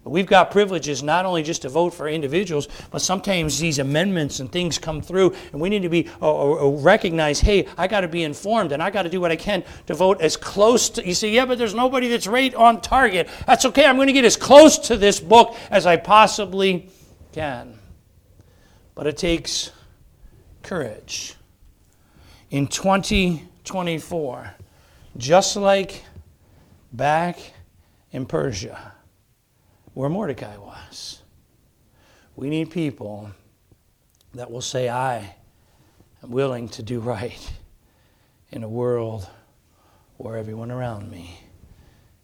But 0.04 0.10
we've 0.10 0.26
got 0.26 0.50
privileges 0.50 1.02
not 1.02 1.26
only 1.26 1.42
just 1.42 1.62
to 1.62 1.68
vote 1.68 1.90
for 1.92 2.08
individuals, 2.08 2.68
but 2.90 3.02
sometimes 3.02 3.58
these 3.58 3.78
amendments 3.78 4.40
and 4.40 4.50
things 4.50 4.78
come 4.78 5.02
through, 5.02 5.34
and 5.52 5.60
we 5.60 5.68
need 5.68 5.82
to 5.82 5.88
be 5.88 6.08
uh, 6.22 6.52
uh, 6.52 6.68
recognize, 6.68 7.40
hey, 7.40 7.66
I 7.76 7.88
got 7.88 8.00
to 8.00 8.08
be 8.08 8.22
informed, 8.22 8.72
and 8.72 8.82
I 8.82 8.90
got 8.90 9.02
to 9.02 9.10
do 9.10 9.20
what 9.20 9.30
I 9.30 9.36
can 9.36 9.64
to 9.86 9.94
vote 9.94 10.20
as 10.20 10.36
close 10.36 10.88
to. 10.90 11.06
You 11.06 11.14
say, 11.14 11.30
yeah, 11.30 11.44
but 11.44 11.58
there's 11.58 11.74
nobody 11.74 12.08
that's 12.08 12.26
right 12.26 12.54
on 12.54 12.80
target. 12.80 13.28
That's 13.46 13.64
okay. 13.66 13.84
I'm 13.84 13.96
going 13.96 14.06
to 14.06 14.14
get 14.14 14.24
as 14.24 14.36
close 14.36 14.78
to 14.88 14.96
this 14.96 15.20
book 15.20 15.56
as 15.70 15.84
I 15.84 15.96
possibly 15.96 16.90
can. 17.32 17.78
But 18.94 19.08
it 19.08 19.16
takes 19.16 19.72
courage. 20.62 21.34
In 22.50 22.66
2024, 22.66 24.54
just 25.16 25.56
like 25.56 26.04
back 26.92 27.38
in 28.12 28.26
Persia, 28.26 28.92
where 29.94 30.08
Mordecai 30.08 30.56
was, 30.56 31.22
we 32.36 32.48
need 32.50 32.70
people 32.70 33.30
that 34.34 34.50
will 34.50 34.60
say, 34.60 34.88
I 34.88 35.34
am 36.22 36.30
willing 36.30 36.68
to 36.70 36.82
do 36.82 37.00
right 37.00 37.52
in 38.50 38.62
a 38.62 38.68
world 38.68 39.28
where 40.16 40.36
everyone 40.36 40.70
around 40.70 41.10
me 41.10 41.40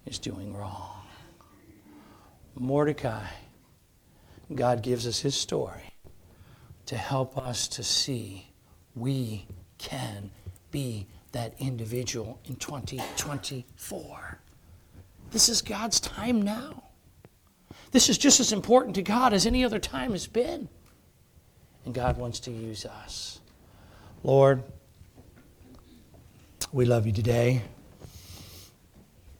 is 0.06 0.18
doing 0.18 0.56
wrong. 0.56 0.90
Mordecai, 2.56 3.26
God 4.54 4.82
gives 4.82 5.06
us 5.06 5.20
his 5.20 5.34
story 5.34 5.94
to 6.86 6.96
help 6.96 7.36
us 7.36 7.66
to 7.68 7.82
see 7.82 8.46
we 8.94 9.46
can 9.78 10.30
be 10.70 11.06
that 11.34 11.52
individual 11.58 12.40
in 12.46 12.56
2024. 12.56 14.38
This 15.32 15.48
is 15.48 15.62
God's 15.62 16.00
time 16.00 16.40
now. 16.40 16.84
This 17.90 18.08
is 18.08 18.16
just 18.16 18.40
as 18.40 18.52
important 18.52 18.94
to 18.94 19.02
God 19.02 19.32
as 19.32 19.44
any 19.44 19.64
other 19.64 19.78
time 19.78 20.12
has 20.12 20.26
been. 20.26 20.68
And 21.84 21.92
God 21.92 22.16
wants 22.16 22.40
to 22.40 22.50
use 22.50 22.86
us. 22.86 23.40
Lord, 24.22 24.62
we 26.72 26.84
love 26.86 27.06
you 27.06 27.12
today. 27.12 27.62